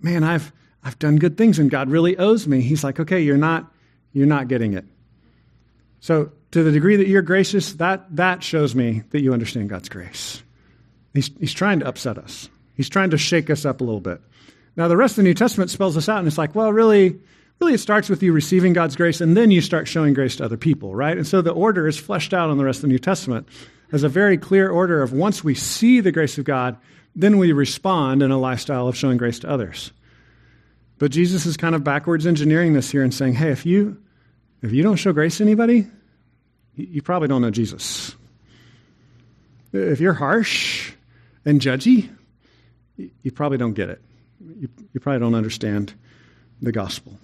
[0.00, 3.36] man, I've, I've done good things and God really owes me, he's like, okay, you're
[3.36, 3.72] not,
[4.12, 4.84] you're not getting it.
[6.06, 9.88] So, to the degree that you're gracious, that, that shows me that you understand God's
[9.88, 10.40] grace.
[11.14, 14.20] He's, he's trying to upset us, he's trying to shake us up a little bit.
[14.76, 17.18] Now, the rest of the New Testament spells this out, and it's like, well, really,
[17.58, 20.44] really it starts with you receiving God's grace and then you start showing grace to
[20.44, 21.16] other people, right?
[21.16, 23.48] And so the order is fleshed out in the rest of the New Testament
[23.90, 26.76] as a very clear order of once we see the grace of God,
[27.16, 29.90] then we respond in a lifestyle of showing grace to others.
[30.98, 34.00] But Jesus is kind of backwards engineering this here and saying, hey, if you
[34.62, 35.86] if you don't show grace to anybody,
[36.76, 38.14] you probably don't know Jesus.
[39.72, 40.92] If you're harsh
[41.44, 42.10] and judgy,
[42.96, 44.00] you probably don't get it.
[44.58, 45.94] You, you probably don't understand
[46.62, 47.18] the gospel.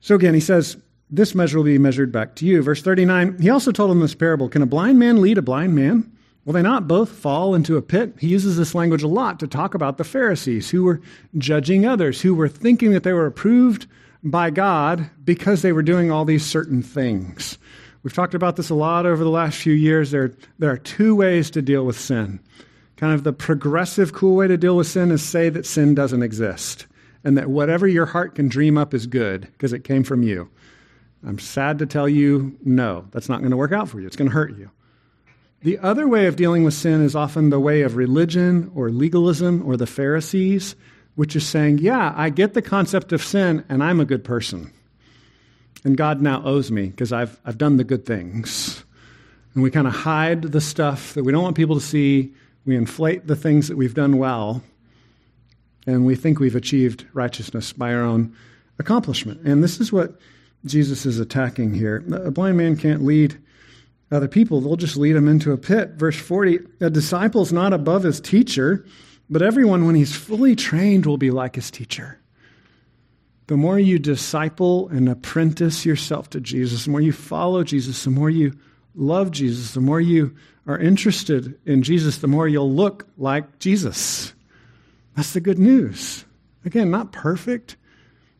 [0.00, 0.76] So again, he says,
[1.10, 2.62] This measure will be measured back to you.
[2.62, 5.74] Verse 39, he also told them this parable Can a blind man lead a blind
[5.74, 6.10] man?
[6.44, 8.14] Will they not both fall into a pit?
[8.18, 11.00] He uses this language a lot to talk about the Pharisees who were
[11.38, 13.86] judging others, who were thinking that they were approved
[14.24, 17.58] by God because they were doing all these certain things.
[18.02, 20.10] We've talked about this a lot over the last few years.
[20.10, 22.40] There, there are two ways to deal with sin.
[22.96, 26.22] Kind of the progressive, cool way to deal with sin is say that sin doesn't
[26.22, 26.86] exist
[27.24, 30.50] and that whatever your heart can dream up is good because it came from you.
[31.24, 34.06] I'm sad to tell you, no, that's not going to work out for you.
[34.06, 34.70] It's going to hurt you.
[35.62, 39.62] The other way of dealing with sin is often the way of religion or legalism
[39.64, 40.74] or the Pharisees,
[41.14, 44.72] which is saying, yeah, I get the concept of sin and I'm a good person.
[45.84, 48.84] And God now owes me because I've, I've done the good things.
[49.54, 52.32] And we kind of hide the stuff that we don't want people to see.
[52.64, 54.62] We inflate the things that we've done well
[55.86, 58.34] and we think we've achieved righteousness by our own
[58.78, 59.40] accomplishment.
[59.42, 60.18] And this is what
[60.64, 62.04] Jesus is attacking here.
[62.12, 63.36] A blind man can't lead
[64.10, 65.92] other people, they'll just lead him into a pit.
[65.92, 68.84] Verse 40 A disciple is not above his teacher,
[69.30, 72.18] but everyone, when he's fully trained, will be like his teacher.
[73.48, 78.10] The more you disciple and apprentice yourself to Jesus, the more you follow Jesus, the
[78.10, 78.52] more you
[78.94, 80.34] love Jesus, the more you
[80.66, 84.32] are interested in Jesus, the more you'll look like Jesus.
[85.16, 86.24] That's the good news.
[86.64, 87.76] Again, not perfect.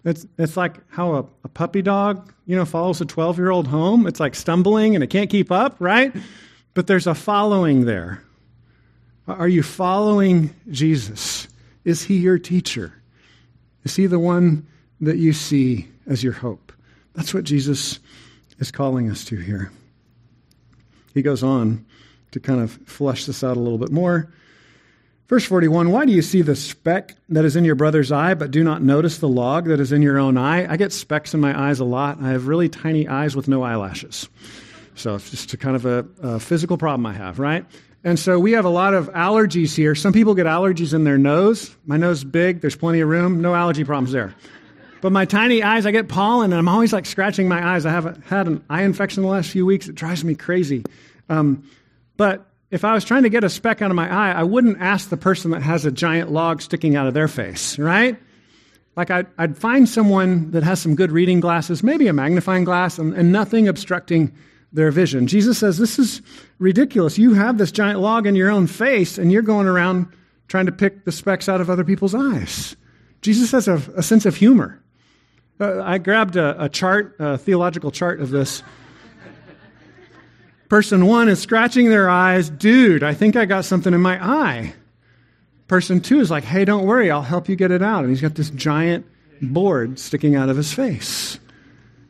[0.04, 3.66] It's, it's like how a, a puppy dog, you know, follows a 12 year old
[3.66, 4.06] home.
[4.06, 6.14] It's like stumbling and it can't keep up, right?
[6.74, 8.22] But there's a following there.
[9.28, 11.46] Are you following Jesus?
[11.84, 12.92] Is he your teacher?
[13.84, 14.66] Is he the one
[15.02, 16.72] that you see as your hope?
[17.14, 18.00] That's what Jesus
[18.58, 19.70] is calling us to here.
[21.12, 21.84] He goes on
[22.30, 24.32] to kind of flesh this out a little bit more.
[25.28, 28.50] Verse 41 Why do you see the speck that is in your brother's eye, but
[28.50, 30.70] do not notice the log that is in your own eye?
[30.70, 32.18] I get specks in my eyes a lot.
[32.20, 34.28] I have really tiny eyes with no eyelashes.
[34.94, 37.64] So it's just a kind of a, a physical problem I have, right?
[38.04, 39.94] And so we have a lot of allergies here.
[39.94, 41.74] Some people get allergies in their nose.
[41.86, 44.34] My nose is big, there's plenty of room, no allergy problems there.
[45.02, 47.84] But my tiny eyes, I get pollen, and I'm always like scratching my eyes.
[47.84, 49.88] I have had an eye infection the last few weeks.
[49.88, 50.84] It drives me crazy.
[51.28, 51.68] Um,
[52.16, 54.80] but if I was trying to get a speck out of my eye, I wouldn't
[54.80, 58.16] ask the person that has a giant log sticking out of their face, right?
[58.94, 62.96] Like I'd, I'd find someone that has some good reading glasses, maybe a magnifying glass,
[62.96, 64.32] and, and nothing obstructing
[64.72, 65.26] their vision.
[65.26, 66.22] Jesus says, This is
[66.60, 67.18] ridiculous.
[67.18, 70.06] You have this giant log in your own face, and you're going around
[70.46, 72.76] trying to pick the specks out of other people's eyes.
[73.20, 74.81] Jesus has a, a sense of humor.
[75.60, 78.62] Uh, I grabbed a, a chart, a theological chart of this.
[80.68, 82.48] Person one is scratching their eyes.
[82.48, 84.74] Dude, I think I got something in my eye.
[85.68, 88.00] Person two is like, hey, don't worry, I'll help you get it out.
[88.00, 89.06] And he's got this giant
[89.42, 91.38] board sticking out of his face.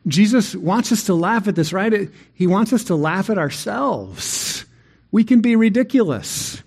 [0.07, 2.09] Jesus wants us to laugh at this, right?
[2.33, 4.65] He wants us to laugh at ourselves.
[5.11, 6.61] We can be ridiculous.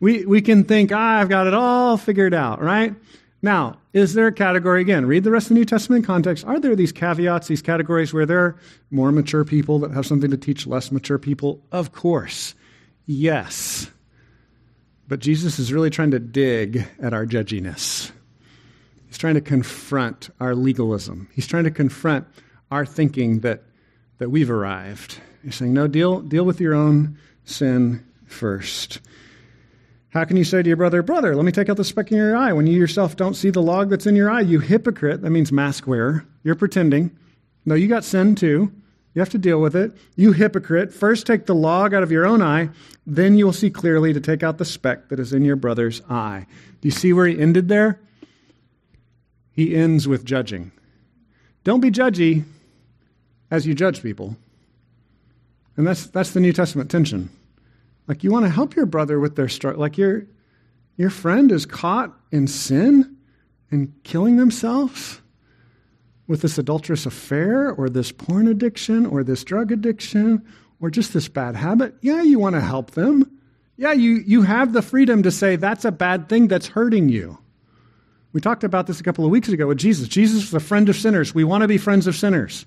[0.00, 2.94] We, we can think, ah, I've got it all figured out, right?
[3.40, 6.44] Now, is there a category, again, read the rest of the New Testament context.
[6.44, 8.56] Are there these caveats, these categories where there are
[8.90, 11.62] more mature people that have something to teach less mature people?
[11.70, 12.54] Of course.
[13.06, 13.90] Yes.
[15.06, 18.10] But Jesus is really trying to dig at our judginess.
[19.06, 21.28] He's trying to confront our legalism.
[21.32, 22.26] He's trying to confront
[22.70, 23.62] our thinking that,
[24.18, 25.20] that we've arrived.
[25.42, 29.00] He's saying, no, deal, deal with your own sin first.
[30.10, 32.16] How can you say to your brother, Brother, let me take out the speck in
[32.16, 34.40] your eye when you yourself don't see the log that's in your eye?
[34.40, 35.20] You hypocrite.
[35.20, 36.24] That means mask wearer.
[36.42, 37.10] You're pretending.
[37.66, 38.72] No, you got sin too.
[39.14, 39.92] You have to deal with it.
[40.16, 40.94] You hypocrite.
[40.94, 42.70] First take the log out of your own eye,
[43.06, 46.00] then you will see clearly to take out the speck that is in your brother's
[46.08, 46.46] eye.
[46.80, 48.00] Do you see where he ended there?
[49.52, 50.70] He ends with judging.
[51.64, 52.44] Don't be judgy
[53.50, 54.36] as you judge people.
[55.76, 57.28] And that's, that's the New Testament tension.
[58.08, 59.80] Like you want to help your brother with their struggle.
[59.80, 60.26] Like your,
[60.96, 63.16] your friend is caught in sin
[63.70, 65.20] and killing themselves
[66.26, 70.44] with this adulterous affair or this porn addiction or this drug addiction
[70.80, 71.94] or just this bad habit.
[72.00, 73.38] Yeah, you want to help them.
[73.76, 77.38] Yeah, you, you have the freedom to say that's a bad thing that's hurting you.
[78.32, 80.08] We talked about this a couple of weeks ago with Jesus.
[80.08, 81.34] Jesus was a friend of sinners.
[81.34, 82.66] We want to be friends of sinners.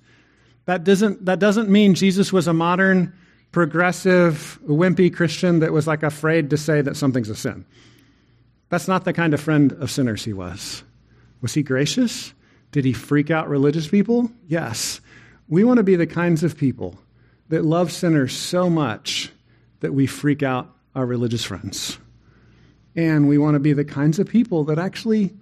[0.66, 3.14] That doesn't, that doesn't mean Jesus was a modern,
[3.52, 7.66] progressive, wimpy Christian that was like afraid to say that something's a sin.
[8.70, 10.84] That's not the kind of friend of sinners he was.
[11.42, 12.34] Was he gracious?
[12.72, 14.32] Did he freak out religious people?
[14.48, 15.02] Yes.
[15.50, 16.98] We want to be the kinds of people
[17.50, 19.30] that love sinners so much
[19.82, 21.98] that we freak out our religious friends.
[22.96, 25.34] And we want to be the kinds of people that actually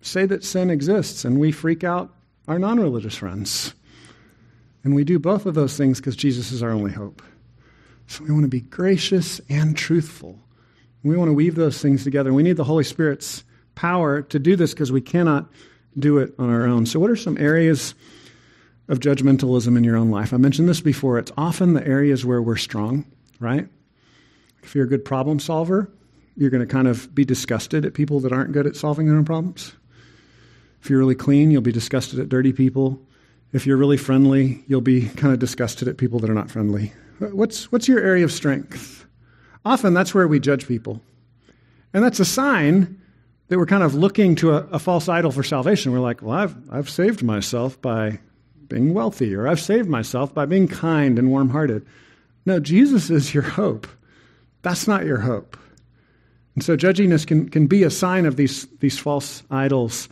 [0.00, 2.14] say that sin exists and we freak out
[2.46, 3.74] our non religious friends.
[4.84, 7.20] And we do both of those things because Jesus is our only hope.
[8.08, 10.38] So we want to be gracious and truthful.
[11.04, 12.32] We want to weave those things together.
[12.32, 13.44] We need the Holy Spirit's
[13.74, 15.46] power to do this because we cannot
[15.98, 16.86] do it on our own.
[16.86, 17.94] So, what are some areas
[18.88, 20.32] of judgmentalism in your own life?
[20.32, 21.18] I mentioned this before.
[21.18, 23.04] It's often the areas where we're strong,
[23.40, 23.68] right?
[24.62, 25.90] If you're a good problem solver,
[26.34, 29.16] you're going to kind of be disgusted at people that aren't good at solving their
[29.16, 29.74] own problems.
[30.80, 33.00] If you're really clean, you'll be disgusted at dirty people.
[33.52, 36.92] If you're really friendly, you'll be kind of disgusted at people that are not friendly.
[37.18, 39.06] What's, what's your area of strength?
[39.64, 41.00] Often that's where we judge people.
[41.92, 43.00] And that's a sign
[43.48, 45.92] that we're kind of looking to a, a false idol for salvation.
[45.92, 48.20] We're like, well, I've, I've saved myself by
[48.68, 51.86] being wealthy, or I've saved myself by being kind and warm hearted.
[52.44, 53.86] No, Jesus is your hope.
[54.62, 55.56] That's not your hope.
[56.54, 60.08] And so judginess can, can be a sign of these, these false idols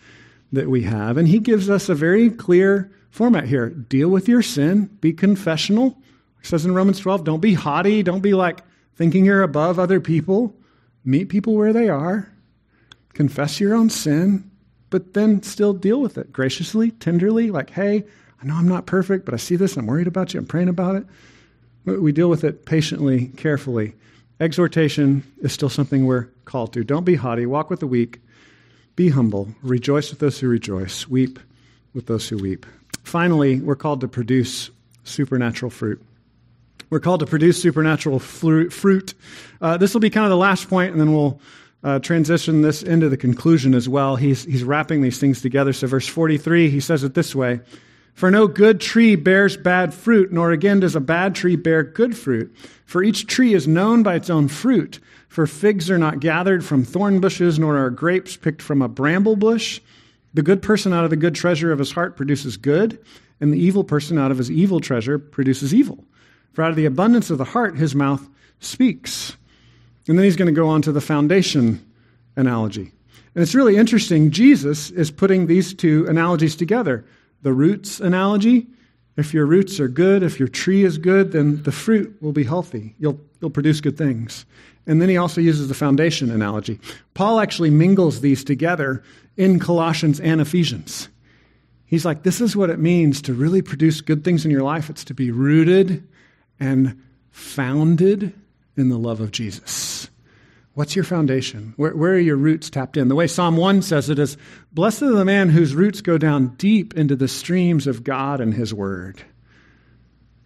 [0.53, 1.17] that we have.
[1.17, 5.99] And he gives us a very clear format here deal with your sin, be confessional.
[6.47, 8.61] It says in Romans 12, don't be haughty, don't be like
[8.95, 10.55] thinking you're above other people.
[11.05, 12.33] Meet people where they are,
[13.15, 14.49] confess your own sin,
[14.89, 18.05] but then still deal with it graciously, tenderly, like, hey,
[18.41, 20.69] I know I'm not perfect, but I see this, I'm worried about you, I'm praying
[20.69, 21.05] about it.
[21.85, 23.95] We deal with it patiently, carefully.
[24.39, 26.85] Exhortation is still something we're called to.
[26.85, 28.21] Don't be haughty, walk with the weak,
[28.95, 31.41] be humble, rejoice with those who rejoice, weep
[31.93, 32.65] with those who weep.
[33.03, 34.71] Finally, we're called to produce
[35.03, 36.01] supernatural fruit.
[36.89, 39.15] We're called to produce supernatural fruit.
[39.61, 41.41] Uh, this will be kind of the last point, and then we'll
[41.83, 44.17] uh, transition this into the conclusion as well.
[44.17, 45.73] He's, he's wrapping these things together.
[45.73, 47.61] So, verse 43, he says it this way
[48.15, 52.17] For no good tree bears bad fruit, nor again does a bad tree bear good
[52.17, 52.55] fruit.
[52.85, 55.01] For each tree is known by its own fruit.
[55.29, 59.37] For figs are not gathered from thorn bushes, nor are grapes picked from a bramble
[59.37, 59.81] bush.
[60.35, 62.99] The good person out of the good treasure of his heart produces good,
[63.41, 66.05] and the evil person out of his evil treasure produces evil.
[66.57, 68.27] For out of the abundance of the heart, his mouth
[68.61, 69.37] speaks.
[70.09, 71.85] And then he's going to go on to the foundation
[72.35, 72.93] analogy.
[73.35, 74.31] And it's really interesting.
[74.31, 77.05] Jesus is putting these two analogies together
[77.43, 78.69] the roots analogy.
[79.19, 82.45] If your roots are good, if your tree is good, then the fruit will be
[82.45, 82.95] healthy.
[82.99, 84.47] You'll, you'll produce good things.
[84.87, 86.81] And then he also uses the foundation analogy.
[87.13, 89.03] Paul actually mingles these together
[89.37, 91.11] in Colossians and Ephesians.
[91.85, 94.89] He's like, this is what it means to really produce good things in your life.
[94.89, 96.03] It's to be rooted
[96.59, 98.33] and founded
[98.77, 100.09] in the love of Jesus.
[100.75, 101.73] What's your foundation?
[101.77, 103.09] Where, where, are your roots tapped in?
[103.09, 104.37] The way Psalm 1 says it is
[104.73, 108.53] Blessed are the man whose roots go down deep into the streams of God and
[108.53, 109.23] his word.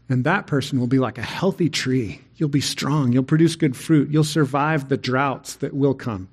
[0.09, 2.21] And that person will be like a healthy tree.
[2.37, 3.13] You'll be strong.
[3.13, 4.11] You'll produce good fruit.
[4.11, 6.29] You'll survive the droughts that will come.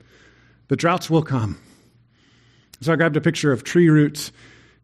[0.67, 1.59] The droughts will come.
[2.82, 4.32] So I grabbed a picture of tree roots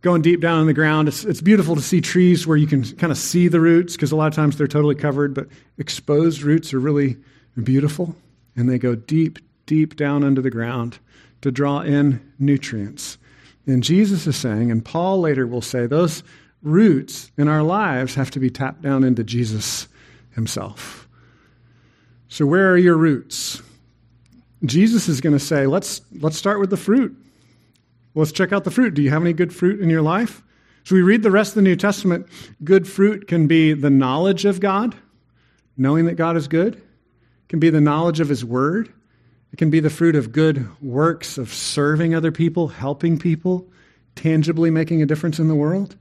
[0.03, 1.07] going deep down in the ground.
[1.07, 4.11] It's, it's beautiful to see trees where you can kind of see the roots because
[4.11, 5.47] a lot of times they're totally covered, but
[5.77, 7.17] exposed roots are really
[7.63, 8.15] beautiful
[8.55, 10.99] and they go deep, deep down under the ground
[11.41, 13.17] to draw in nutrients.
[13.65, 16.21] And Jesus is saying, and Paul later will say, those
[16.61, 19.87] roots in our lives have to be tapped down into Jesus
[20.31, 21.07] himself.
[22.27, 23.61] So, where are your roots?
[24.65, 27.15] Jesus is going to say, let's, let's start with the fruit.
[28.15, 28.93] Let's check out the fruit.
[28.93, 30.43] Do you have any good fruit in your life?
[30.83, 32.27] So we read the rest of the New Testament.
[32.63, 34.95] Good fruit can be the knowledge of God,
[35.77, 36.75] knowing that God is good.
[36.75, 38.91] It can be the knowledge of His Word.
[39.51, 43.71] It can be the fruit of good works, of serving other people, helping people,
[44.15, 45.95] tangibly making a difference in the world.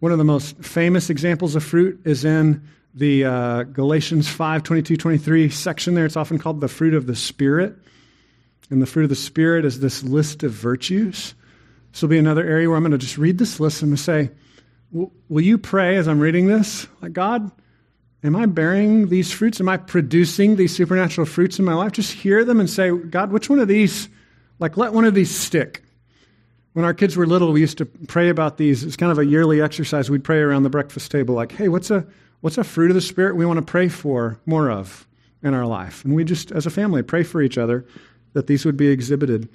[0.00, 4.96] One of the most famous examples of fruit is in the uh, Galatians 5 22
[4.96, 6.04] 23 section there.
[6.04, 7.76] It's often called the fruit of the Spirit.
[8.70, 11.34] And the fruit of the Spirit is this list of virtues.
[11.92, 14.30] This will be another area where I'm going to just read this list and say,
[14.92, 16.86] Will you pray as I'm reading this?
[17.02, 17.50] Like, God,
[18.22, 19.60] am I bearing these fruits?
[19.60, 21.92] Am I producing these supernatural fruits in my life?
[21.92, 24.08] Just hear them and say, God, which one of these,
[24.58, 25.82] like, let one of these stick.
[26.72, 28.84] When our kids were little, we used to pray about these.
[28.84, 30.08] It's kind of a yearly exercise.
[30.08, 32.06] We'd pray around the breakfast table, like, hey, what's a,
[32.42, 35.06] what's a fruit of the Spirit we want to pray for more of
[35.42, 36.04] in our life?
[36.04, 37.86] And we just, as a family, pray for each other
[38.36, 39.48] that these would be exhibited.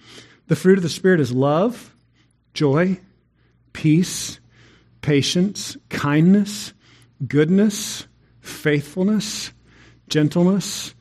[0.48, 1.94] The fruit of the Spirit is love,
[2.56, 3.00] joy,
[3.74, 4.40] peace,
[5.02, 6.74] patience, kindness,
[7.28, 8.08] goodness,
[8.40, 9.52] faithfulness,
[10.10, 10.96] gentleness,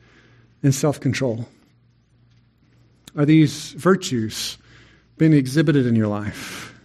[0.61, 1.47] and self control.
[3.17, 4.59] Are these virtues
[5.17, 6.79] being exhibited in your life?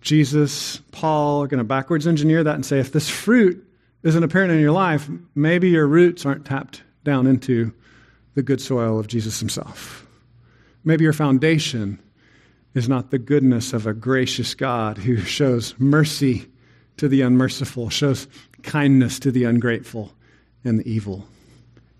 [0.00, 3.62] Jesus, Paul are going to backwards engineer that and say if this fruit
[4.04, 7.74] isn't apparent in your life, maybe your roots aren't tapped down into
[8.36, 10.06] the good soil of Jesus himself.
[10.84, 11.98] Maybe your foundation
[12.74, 16.46] is not the goodness of a gracious God who shows mercy
[16.98, 18.28] to the unmerciful, shows
[18.62, 20.12] kindness to the ungrateful
[20.64, 21.26] and the evil.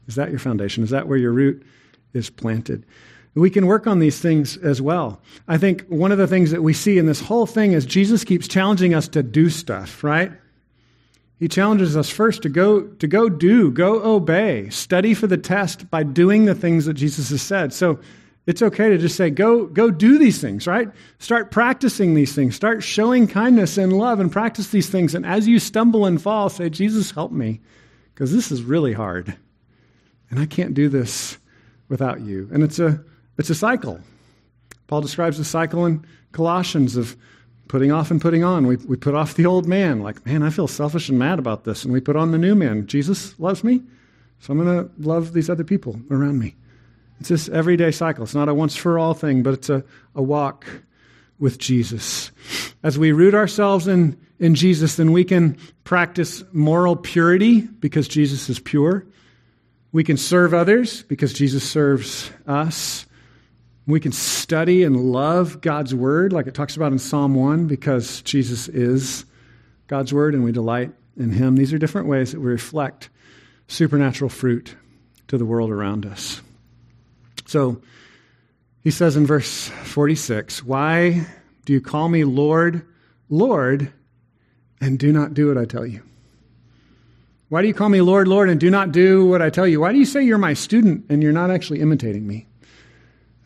[0.06, 0.84] Is that your foundation?
[0.84, 1.66] Is that where your root
[2.12, 2.84] is planted?
[3.34, 5.20] We can work on these things as well.
[5.48, 8.24] I think one of the things that we see in this whole thing is Jesus
[8.24, 10.32] keeps challenging us to do stuff, right?
[11.38, 15.90] He challenges us first to go, to go do, go obey, study for the test
[15.90, 17.74] by doing the things that Jesus has said.
[17.74, 18.00] So
[18.46, 20.88] it's okay to just say, go, go do these things, right?
[21.18, 22.54] Start practicing these things.
[22.54, 25.14] Start showing kindness and love and practice these things.
[25.14, 27.60] And as you stumble and fall, say, Jesus, help me,
[28.14, 29.36] because this is really hard.
[30.30, 31.36] And I can't do this
[31.88, 32.48] without you.
[32.52, 33.02] And it's a,
[33.36, 34.00] it's a cycle.
[34.86, 37.16] Paul describes the cycle in Colossians of
[37.68, 38.66] putting off and putting on.
[38.66, 41.64] We, we put off the old man, like, man, I feel selfish and mad about
[41.64, 41.84] this.
[41.84, 42.86] And we put on the new man.
[42.86, 43.82] Jesus loves me,
[44.40, 46.54] so I'm going to love these other people around me.
[47.20, 48.24] It's this everyday cycle.
[48.24, 49.82] It's not a once for all thing, but it's a,
[50.14, 50.66] a walk
[51.38, 52.30] with Jesus.
[52.82, 58.48] As we root ourselves in, in Jesus, then we can practice moral purity because Jesus
[58.48, 59.06] is pure.
[59.92, 63.06] We can serve others because Jesus serves us.
[63.86, 68.20] We can study and love God's word, like it talks about in Psalm 1, because
[68.22, 69.24] Jesus is
[69.86, 71.56] God's word and we delight in him.
[71.56, 73.08] These are different ways that we reflect
[73.68, 74.74] supernatural fruit
[75.28, 76.40] to the world around us.
[77.46, 77.80] So
[78.82, 81.26] he says in verse 46 Why
[81.64, 82.86] do you call me Lord,
[83.28, 83.92] Lord,
[84.80, 86.02] and do not do what I tell you?
[87.48, 89.80] Why do you call me Lord, Lord, and do not do what I tell you?
[89.80, 92.46] Why do you say you're my student and you're not actually imitating me?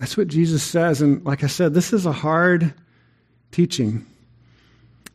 [0.00, 1.02] That's what Jesus says.
[1.02, 2.72] And like I said, this is a hard
[3.52, 4.06] teaching.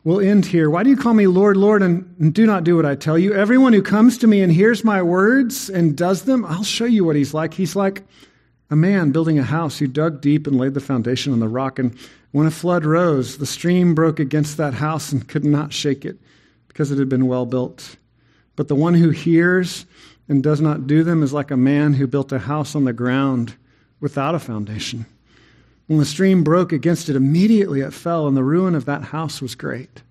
[0.04, 0.70] We'll end here.
[0.70, 3.34] Why do you call me Lord, Lord, and do not do what I tell you?
[3.34, 7.04] Everyone who comes to me and hears my words and does them, I'll show you
[7.04, 7.52] what he's like.
[7.52, 8.04] He's like
[8.70, 11.80] a man building a house who dug deep and laid the foundation on the rock.
[11.80, 11.98] And
[12.30, 16.16] when a flood rose, the stream broke against that house and could not shake it
[16.68, 17.96] because it had been well built.
[18.54, 19.84] But the one who hears
[20.28, 22.92] and does not do them is like a man who built a house on the
[22.92, 23.56] ground
[24.00, 25.06] without a foundation.
[25.86, 29.40] When the stream broke against it, immediately it fell, and the ruin of that house
[29.40, 30.02] was great.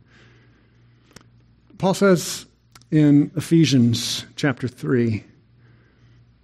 [1.77, 2.45] Paul says
[2.91, 5.23] in Ephesians chapter 3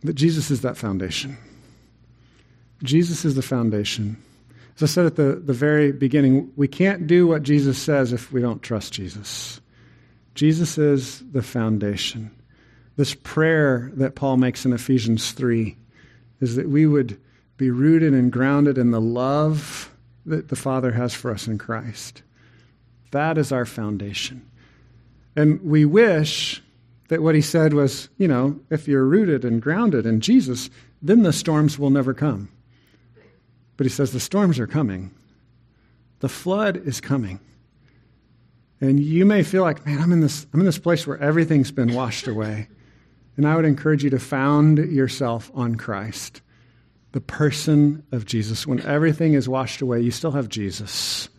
[0.03, 1.37] that Jesus is that foundation.
[2.83, 4.21] Jesus is the foundation.
[4.75, 8.31] As I said at the, the very beginning, we can't do what Jesus says if
[8.31, 9.61] we don't trust Jesus.
[10.35, 12.31] Jesus is the foundation.
[12.97, 15.77] This prayer that Paul makes in Ephesians 3
[16.41, 17.19] is that we would
[17.61, 19.93] be rooted and grounded in the love
[20.25, 22.23] that the Father has for us in Christ.
[23.11, 24.49] That is our foundation.
[25.35, 26.63] And we wish
[27.09, 30.71] that what he said was, you know, if you're rooted and grounded in Jesus,
[31.03, 32.49] then the storms will never come.
[33.77, 35.13] But he says the storms are coming.
[36.19, 37.39] The flood is coming.
[38.79, 41.69] And you may feel like, man, I'm in this, I'm in this place where everything's
[41.69, 42.69] been washed away.
[43.37, 46.41] And I would encourage you to found yourself on Christ
[47.11, 48.65] the person of Jesus.
[48.65, 51.29] When everything is washed away, you still have Jesus.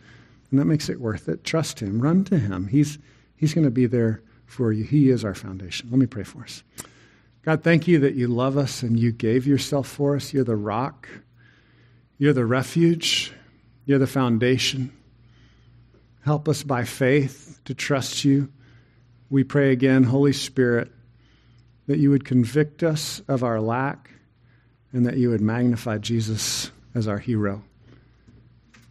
[0.51, 1.45] And that makes it worth it.
[1.45, 2.01] Trust him.
[2.01, 2.69] Run to him.
[2.69, 2.99] He's,
[3.37, 4.85] he's going to be there for you.
[4.85, 5.89] He is our foundation.
[5.91, 6.63] Let me pray for us.
[7.43, 10.33] God, thank you that you love us and you gave yourself for us.
[10.33, 11.09] You're the rock,
[12.19, 13.33] you're the refuge,
[13.85, 14.93] you're the foundation.
[16.25, 18.53] Help us by faith to trust you.
[19.29, 20.93] We pray again, Holy Spirit,
[21.89, 24.12] that you would convict us of our lack
[24.93, 27.63] and that you would magnify Jesus as our hero.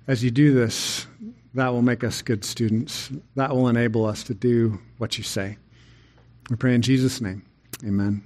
[0.07, 1.05] As you do this,
[1.53, 3.11] that will make us good students.
[3.35, 5.57] That will enable us to do what you say.
[6.49, 7.43] We pray in Jesus' name.
[7.85, 8.23] Amen.